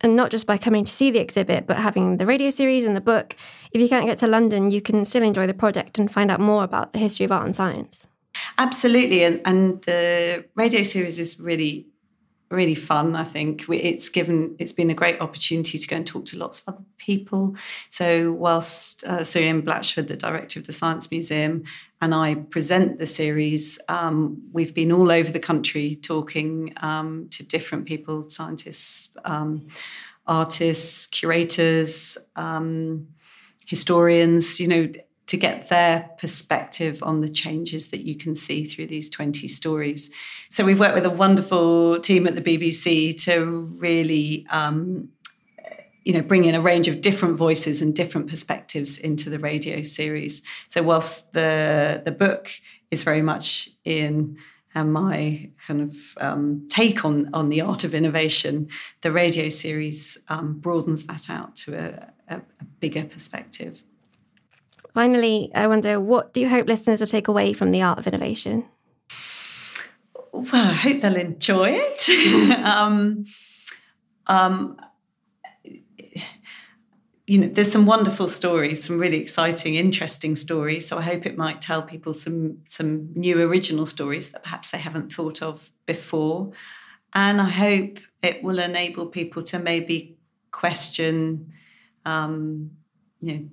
and 0.00 0.16
not 0.16 0.30
just 0.30 0.46
by 0.46 0.58
coming 0.58 0.84
to 0.84 0.92
see 0.92 1.10
the 1.10 1.20
exhibit, 1.20 1.66
but 1.66 1.76
having 1.76 2.16
the 2.18 2.26
radio 2.26 2.50
series 2.50 2.84
and 2.84 2.96
the 2.96 3.00
book. 3.00 3.36
If 3.72 3.80
you 3.80 3.88
can't 3.88 4.06
get 4.06 4.18
to 4.18 4.26
London, 4.26 4.70
you 4.70 4.80
can 4.80 5.04
still 5.04 5.22
enjoy 5.22 5.46
the 5.46 5.54
project 5.54 5.98
and 5.98 6.10
find 6.10 6.30
out 6.30 6.40
more 6.40 6.64
about 6.64 6.92
the 6.92 6.98
history 6.98 7.24
of 7.24 7.32
art 7.32 7.46
and 7.46 7.54
science. 7.54 8.06
Absolutely, 8.56 9.24
and, 9.24 9.40
and 9.44 9.82
the 9.82 10.44
radio 10.54 10.82
series 10.82 11.18
is 11.18 11.40
really 11.40 11.86
really 12.50 12.74
fun. 12.74 13.14
I 13.14 13.24
think 13.24 13.64
it's 13.68 14.08
given 14.08 14.56
it's 14.58 14.72
been 14.72 14.90
a 14.90 14.94
great 14.94 15.20
opportunity 15.20 15.78
to 15.78 15.88
go 15.88 15.96
and 15.96 16.06
talk 16.06 16.24
to 16.26 16.38
lots 16.38 16.60
of 16.60 16.74
other 16.74 16.84
people. 16.96 17.54
So 17.90 18.32
whilst 18.32 19.04
uh, 19.04 19.24
Sir 19.24 19.40
Blatchford, 19.40 20.08
the 20.08 20.16
director 20.16 20.58
of 20.58 20.66
the 20.66 20.72
Science 20.72 21.10
Museum, 21.10 21.64
and 22.00 22.14
I 22.14 22.36
present 22.36 22.98
the 22.98 23.06
series, 23.06 23.78
um, 23.88 24.42
we've 24.52 24.74
been 24.74 24.92
all 24.92 25.10
over 25.10 25.30
the 25.30 25.40
country 25.40 25.96
talking 25.96 26.72
um, 26.78 27.28
to 27.32 27.42
different 27.42 27.86
people, 27.86 28.30
scientists, 28.30 29.10
um, 29.24 29.66
artists, 30.26 31.06
curators, 31.06 32.16
um, 32.36 33.08
historians. 33.66 34.58
You 34.58 34.68
know 34.68 34.92
to 35.28 35.36
get 35.36 35.68
their 35.68 36.10
perspective 36.18 37.02
on 37.02 37.20
the 37.20 37.28
changes 37.28 37.88
that 37.88 38.00
you 38.00 38.16
can 38.16 38.34
see 38.34 38.64
through 38.64 38.86
these 38.86 39.08
20 39.10 39.46
stories. 39.46 40.10
So 40.48 40.64
we've 40.64 40.80
worked 40.80 40.94
with 40.94 41.04
a 41.04 41.10
wonderful 41.10 42.00
team 42.00 42.26
at 42.26 42.34
the 42.34 42.40
BBC 42.40 43.16
to 43.24 43.44
really 43.78 44.46
um, 44.50 45.10
you 46.04 46.14
know 46.14 46.22
bring 46.22 46.46
in 46.46 46.54
a 46.54 46.60
range 46.60 46.88
of 46.88 47.02
different 47.02 47.36
voices 47.36 47.82
and 47.82 47.94
different 47.94 48.28
perspectives 48.28 48.96
into 48.96 49.28
the 49.28 49.38
radio 49.38 49.82
series. 49.82 50.42
So 50.68 50.82
whilst 50.82 51.34
the 51.34 52.02
the 52.04 52.12
book 52.12 52.50
is 52.90 53.02
very 53.02 53.22
much 53.22 53.68
in 53.84 54.38
and 54.74 54.92
my 54.92 55.50
kind 55.66 55.82
of 55.82 55.96
um, 56.18 56.66
take 56.70 57.04
on 57.04 57.28
on 57.34 57.50
the 57.50 57.60
art 57.60 57.84
of 57.84 57.94
innovation, 57.94 58.68
the 59.02 59.12
radio 59.12 59.50
series 59.50 60.16
um, 60.28 60.58
broadens 60.58 61.04
that 61.04 61.28
out 61.28 61.56
to 61.56 61.76
a, 61.76 62.34
a, 62.34 62.36
a 62.38 62.64
bigger 62.80 63.04
perspective. 63.04 63.82
Finally, 64.94 65.50
I 65.54 65.66
wonder 65.66 66.00
what 66.00 66.32
do 66.32 66.40
you 66.40 66.48
hope 66.48 66.66
listeners 66.66 67.00
will 67.00 67.06
take 67.06 67.28
away 67.28 67.52
from 67.52 67.70
the 67.70 67.82
art 67.82 67.98
of 67.98 68.06
innovation? 68.06 68.64
Well, 70.32 70.68
I 70.68 70.72
hope 70.72 71.00
they'll 71.00 71.16
enjoy 71.16 71.80
it. 71.80 72.58
um, 72.64 73.26
um, 74.26 74.78
you 77.26 77.38
know, 77.38 77.48
there's 77.48 77.70
some 77.70 77.84
wonderful 77.84 78.26
stories, 78.26 78.84
some 78.84 78.98
really 78.98 79.18
exciting, 79.18 79.74
interesting 79.74 80.34
stories. 80.34 80.88
So 80.88 80.96
I 80.96 81.02
hope 81.02 81.26
it 81.26 81.36
might 81.36 81.60
tell 81.60 81.82
people 81.82 82.14
some 82.14 82.58
some 82.68 83.12
new 83.14 83.40
original 83.42 83.84
stories 83.84 84.30
that 84.30 84.42
perhaps 84.42 84.70
they 84.70 84.78
haven't 84.78 85.12
thought 85.12 85.42
of 85.42 85.70
before. 85.84 86.52
And 87.12 87.40
I 87.40 87.50
hope 87.50 87.98
it 88.22 88.42
will 88.42 88.58
enable 88.58 89.06
people 89.06 89.42
to 89.44 89.58
maybe 89.58 90.16
question, 90.52 91.52
um, 92.06 92.70
you 93.20 93.32
know, 93.34 93.48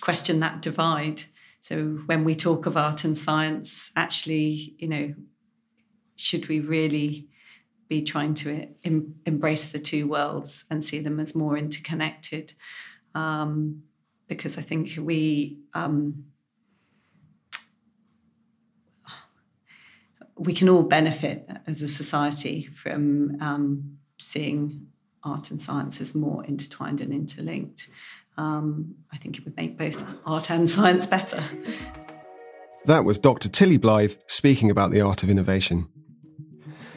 question 0.00 0.40
that 0.40 0.62
divide. 0.62 1.22
So 1.60 2.00
when 2.06 2.24
we 2.24 2.34
talk 2.34 2.66
of 2.66 2.76
art 2.76 3.04
and 3.04 3.16
science, 3.16 3.92
actually, 3.96 4.74
you 4.78 4.88
know, 4.88 5.14
should 6.16 6.48
we 6.48 6.60
really 6.60 7.28
be 7.88 8.02
trying 8.02 8.34
to 8.34 8.68
em- 8.84 9.16
embrace 9.26 9.66
the 9.66 9.78
two 9.78 10.06
worlds 10.06 10.64
and 10.70 10.84
see 10.84 11.00
them 11.00 11.20
as 11.20 11.34
more 11.34 11.56
interconnected? 11.56 12.54
Um, 13.14 13.82
because 14.28 14.56
I 14.56 14.62
think 14.62 14.96
we 14.98 15.58
um, 15.74 16.24
we 20.36 20.54
can 20.54 20.68
all 20.70 20.84
benefit 20.84 21.46
as 21.66 21.82
a 21.82 21.88
society 21.88 22.66
from 22.66 23.36
um, 23.42 23.98
seeing 24.18 24.86
art 25.22 25.50
and 25.50 25.60
science 25.60 26.00
as 26.00 26.14
more 26.14 26.44
intertwined 26.46 27.02
and 27.02 27.12
interlinked 27.12 27.88
um, 28.36 28.94
I 29.12 29.16
think 29.18 29.38
it 29.38 29.44
would 29.44 29.56
make 29.56 29.78
both 29.78 30.02
art 30.24 30.50
and 30.50 30.68
science 30.68 31.06
better. 31.06 31.42
That 32.86 33.04
was 33.04 33.18
Dr. 33.18 33.48
Tilly 33.48 33.78
Blyth 33.78 34.18
speaking 34.26 34.70
about 34.70 34.90
the 34.90 35.00
art 35.00 35.22
of 35.22 35.30
innovation. 35.30 35.88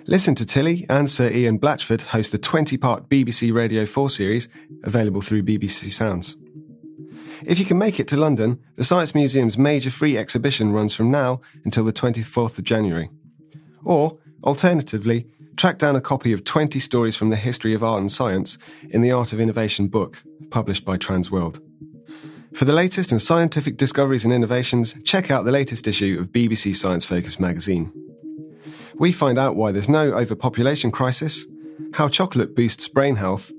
Listen 0.05 0.35
to 0.35 0.45
Tilly 0.45 0.85
and 0.89 1.09
Sir 1.09 1.29
Ian 1.29 1.59
Blatchford 1.59 2.01
host 2.01 2.31
the 2.31 2.37
20 2.37 2.77
part 2.77 3.09
BBC 3.09 3.53
Radio 3.53 3.85
4 3.85 4.09
series 4.09 4.49
available 4.83 5.21
through 5.21 5.43
BBC 5.43 5.91
Sounds. 5.91 6.35
If 7.45 7.59
you 7.59 7.65
can 7.65 7.77
make 7.77 7.99
it 7.99 8.07
to 8.09 8.17
London, 8.17 8.59
the 8.75 8.83
Science 8.83 9.13
Museum's 9.13 9.57
major 9.57 9.89
free 9.89 10.17
exhibition 10.17 10.71
runs 10.71 10.93
from 10.95 11.11
now 11.11 11.41
until 11.65 11.83
the 11.83 11.93
24th 11.93 12.57
of 12.57 12.63
January. 12.63 13.09
Or, 13.83 14.17
alternatively, 14.43 15.27
track 15.57 15.77
down 15.77 15.95
a 15.95 16.01
copy 16.01 16.31
of 16.33 16.43
20 16.43 16.79
stories 16.79 17.15
from 17.15 17.29
the 17.29 17.35
history 17.35 17.73
of 17.73 17.83
art 17.83 17.99
and 17.99 18.11
science 18.11 18.57
in 18.89 19.01
the 19.01 19.11
Art 19.11 19.33
of 19.33 19.39
Innovation 19.39 19.87
book, 19.87 20.23
published 20.49 20.85
by 20.85 20.97
Transworld. 20.97 21.59
For 22.53 22.65
the 22.65 22.73
latest 22.73 23.11
in 23.11 23.19
scientific 23.19 23.77
discoveries 23.77 24.25
and 24.25 24.33
innovations, 24.33 24.95
check 25.03 25.31
out 25.31 25.43
the 25.43 25.51
latest 25.51 25.87
issue 25.87 26.17
of 26.19 26.31
BBC 26.31 26.75
Science 26.75 27.03
Focus 27.03 27.39
magazine. 27.39 27.91
We 28.95 29.11
find 29.11 29.39
out 29.39 29.55
why 29.55 29.71
there's 29.71 29.89
no 29.89 30.13
overpopulation 30.13 30.91
crisis, 30.91 31.47
how 31.93 32.09
chocolate 32.09 32.55
boosts 32.55 32.87
brain 32.87 33.15
health, 33.15 33.51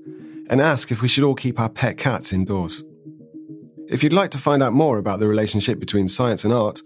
and 0.49 0.61
ask 0.61 0.91
if 0.91 1.01
we 1.01 1.09
should 1.09 1.25
all 1.25 1.35
keep 1.35 1.59
our 1.59 1.69
pet 1.69 1.97
cats 1.97 2.31
indoors. 2.31 2.83
If 3.89 4.01
you'd 4.01 4.13
like 4.13 4.31
to 4.31 4.37
find 4.37 4.63
out 4.63 4.73
more 4.73 4.97
about 4.97 5.19
the 5.19 5.27
relationship 5.27 5.79
between 5.79 6.07
science 6.07 6.45
and 6.45 6.53
art, 6.53 6.81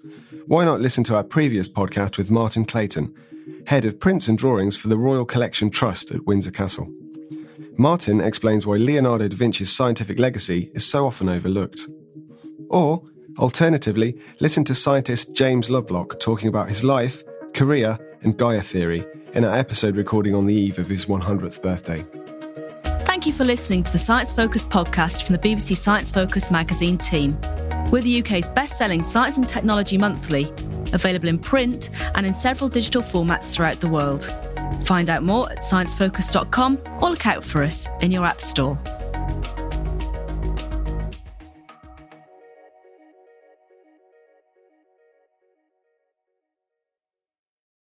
why 0.48 0.66
not 0.66 0.82
listen 0.82 1.04
to 1.06 1.16
our 1.16 1.24
previous 1.24 1.70
podcast 1.70 2.18
with 2.18 2.32
Martin 2.32 2.66
Clayton, 2.66 3.14
head 3.68 3.86
of 3.86 4.00
prints 4.00 4.28
and 4.28 4.38
drawings 4.38 4.76
for 4.76 4.88
the 4.88 4.98
Royal 4.98 5.26
Collection 5.26 5.70
Trust 5.70 6.12
at 6.12 6.26
Windsor 6.26 6.52
Castle. 6.52 6.92
Martin 7.80 8.20
explains 8.20 8.66
why 8.66 8.76
Leonardo 8.76 9.30
da 9.30 9.38
Vinci's 9.38 9.74
scientific 9.74 10.20
legacy 10.20 10.70
is 10.74 10.86
so 10.86 11.06
often 11.06 11.30
overlooked. 11.30 11.88
Or, 12.70 13.02
alternatively, 13.38 14.20
listen 14.42 14.66
to 14.66 14.76
scientist 14.76 15.34
James 15.34 15.70
Lovelock 15.70 16.20
talking 16.20 16.50
about 16.50 16.68
his 16.68 16.84
life, 16.84 17.24
career, 17.54 17.98
and 18.22 18.38
Gaia 18.38 18.62
theory 18.62 19.06
in 19.34 19.46
our 19.46 19.56
episode 19.56 19.96
recording 19.96 20.36
on 20.36 20.46
the 20.46 20.54
eve 20.54 20.78
of 20.78 20.90
his 20.90 21.06
100th 21.06 21.62
birthday. 21.62 22.04
Thank 23.06 23.26
you 23.26 23.32
for 23.32 23.46
listening 23.46 23.86
to 23.86 23.92
the 23.94 23.98
Science 23.98 24.34
Focus 24.34 24.66
podcast 24.66 25.24
from 25.24 25.38
the 25.38 25.42
BBC 25.42 25.78
Science 25.78 26.12
Focus 26.12 26.52
magazine 26.52 26.98
team. 26.98 27.40
We're 27.92 28.02
the 28.02 28.20
UK's 28.20 28.50
best 28.50 28.78
selling 28.78 29.04
science 29.04 29.38
and 29.38 29.48
technology 29.48 29.98
monthly 29.98 30.52
available 30.92 31.30
in 31.30 31.40
print 31.40 31.92
and 32.16 32.26
in 32.26 32.34
several 32.34 32.70
digital 32.70 33.02
formats 33.02 33.54
throughout 33.54 33.80
the 33.80 33.88
world. 33.88 34.30
Find 34.86 35.10
out 35.10 35.24
more 35.24 35.52
at 35.52 35.60
sciencefocus.com 35.60 36.80
or 37.02 37.10
look 37.10 37.26
out 37.28 37.44
for 37.44 37.64
us 37.64 37.88
in 38.02 38.12
your 38.12 38.26
App 38.26 38.42
Store. 38.42 38.78